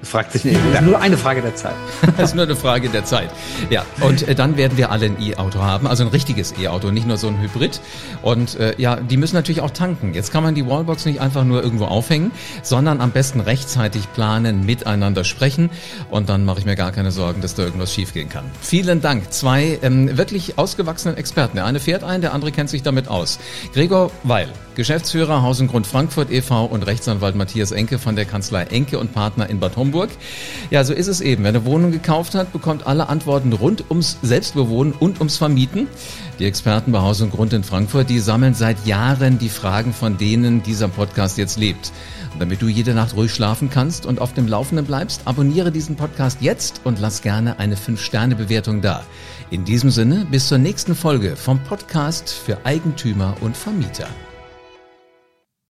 Fragt 0.02 0.32
sich 0.32 0.46
nicht. 0.46 0.58
Das 0.72 0.82
ist 0.82 0.88
nur 0.88 1.02
eine 1.02 1.18
Frage 1.18 1.42
der 1.42 1.56
Zeit. 1.56 1.76
das 2.18 2.30
ist 2.30 2.36
nur 2.36 2.46
eine 2.46 2.56
Frage 2.56 2.88
der 2.88 3.04
Zeit. 3.04 3.30
Ja, 3.70 3.86
und 4.00 4.28
äh, 4.28 4.34
dann 4.34 4.56
werden 4.56 4.78
wir 4.78 4.92
alle 4.92 5.08
ein 5.08 5.22
E-Auto 5.22 5.60
haben, 5.60 5.88
also 5.88 6.04
ein 6.04 6.10
richtiges 6.10 6.58
E-Auto, 6.58 6.90
nicht 6.92 7.06
nur 7.06 7.18
so 7.18 7.28
ein 7.28 7.42
Hybrid. 7.42 7.82
Und 8.22 8.58
äh, 8.60 8.76
ja, 8.78 8.96
die 8.96 9.18
müssen 9.18 9.36
natürlich 9.36 9.60
auch 9.60 9.72
tanken. 9.72 10.14
Jetzt 10.14 10.32
kann 10.32 10.42
man 10.42 10.56
die 10.56 10.66
Wallbox 10.66 11.06
nicht 11.06 11.20
einfach 11.20 11.44
nur 11.44 11.62
irgendwo 11.62 11.86
aufhängen, 11.86 12.32
sondern 12.64 13.02
am 13.02 13.12
besten 13.12 13.42
rechtzeitig 13.42 14.12
planen, 14.14 14.66
miteinander 14.66 15.26
sprechen. 15.26 15.70
Und 16.10 16.30
dann 16.30 16.46
mache 16.46 16.60
ich 16.60 16.66
mir 16.66 16.78
gar 16.78 16.94
keine 16.94 17.12
Sorgen, 17.12 17.42
dass 17.42 17.56
da 17.56 17.64
irgendwas 17.64 17.94
schiefgehen 17.94 18.30
kann. 18.30 18.46
Vielen 18.62 19.02
Dank. 19.02 19.34
Zwei 19.34 19.80
ähm, 19.82 20.18
wirklich 20.18 20.58
ausgewachsenen 20.58 21.18
Experten. 21.18 21.58
Der 21.58 21.66
eine 21.66 21.82
fährt 21.82 22.06
ein, 22.06 22.22
der 22.22 22.34
andere 22.34 22.54
kennt 22.54 22.70
sich 22.70 22.84
damit 22.84 23.10
aus. 23.10 23.38
Gregor 23.74 24.12
Weil, 24.24 24.48
Geschäftsführer 24.76 25.42
Haus 25.42 25.60
und 25.60 25.68
Grund 25.68 25.86
Frankfurt 25.86 26.32
e.V. 26.32 26.66
und 26.66 26.84
Rechtsanwalt 26.88 27.36
Matthias 27.36 27.72
Enke 27.72 28.00
von 28.00 28.16
der 28.16 28.24
Kanzlei 28.24 28.64
Enke 28.64 28.98
und 28.98 29.14
Partner 29.14 29.50
in 29.50 29.60
Bad 29.60 29.76
Homburg. 29.76 29.89
Ja, 30.72 30.84
so 30.84 30.94
ist 30.94 31.08
es 31.08 31.22
eben. 31.22 31.44
Wer 31.44 31.50
eine 31.50 31.66
Wohnung 31.66 31.92
gekauft 31.92 32.36
hat, 32.36 32.54
bekommt 32.54 32.88
alle 32.88 33.10
Antworten 33.10 33.54
rund 33.54 33.86
ums 33.90 34.18
Selbstbewohnen 34.22 34.94
und 34.94 35.20
ums 35.20 35.38
Vermieten. 35.38 35.88
Die 36.40 36.46
Experten 36.46 36.92
bei 36.92 37.00
Haus 37.00 37.22
und 37.22 37.32
Grund 37.32 37.54
in 37.54 37.64
Frankfurt, 37.64 38.10
die 38.10 38.20
sammeln 38.20 38.54
seit 38.54 38.86
Jahren 38.86 39.40
die 39.40 39.50
Fragen, 39.50 39.94
von 39.94 40.18
denen 40.18 40.64
dieser 40.64 40.88
Podcast 40.88 41.38
jetzt 41.38 41.58
lebt. 41.58 41.92
Und 42.34 42.40
damit 42.40 42.62
du 42.62 42.68
jede 42.68 42.94
Nacht 42.94 43.16
ruhig 43.16 43.34
schlafen 43.34 43.70
kannst 43.70 44.06
und 44.06 44.22
auf 44.22 44.34
dem 44.34 44.48
Laufenden 44.48 44.86
bleibst, 44.86 45.22
abonniere 45.26 45.72
diesen 45.72 45.96
Podcast 45.96 46.42
jetzt 46.42 46.82
und 46.84 47.00
lass 47.00 47.22
gerne 47.22 47.60
eine 47.60 47.76
5-Sterne-Bewertung 47.76 48.82
da. 48.82 49.04
In 49.50 49.66
diesem 49.66 49.90
Sinne, 49.90 50.28
bis 50.30 50.48
zur 50.48 50.60
nächsten 50.60 50.96
Folge 50.96 51.36
vom 51.36 51.60
Podcast 51.64 52.30
für 52.30 52.66
Eigentümer 52.66 53.36
und 53.42 53.58
Vermieter. 53.58 54.08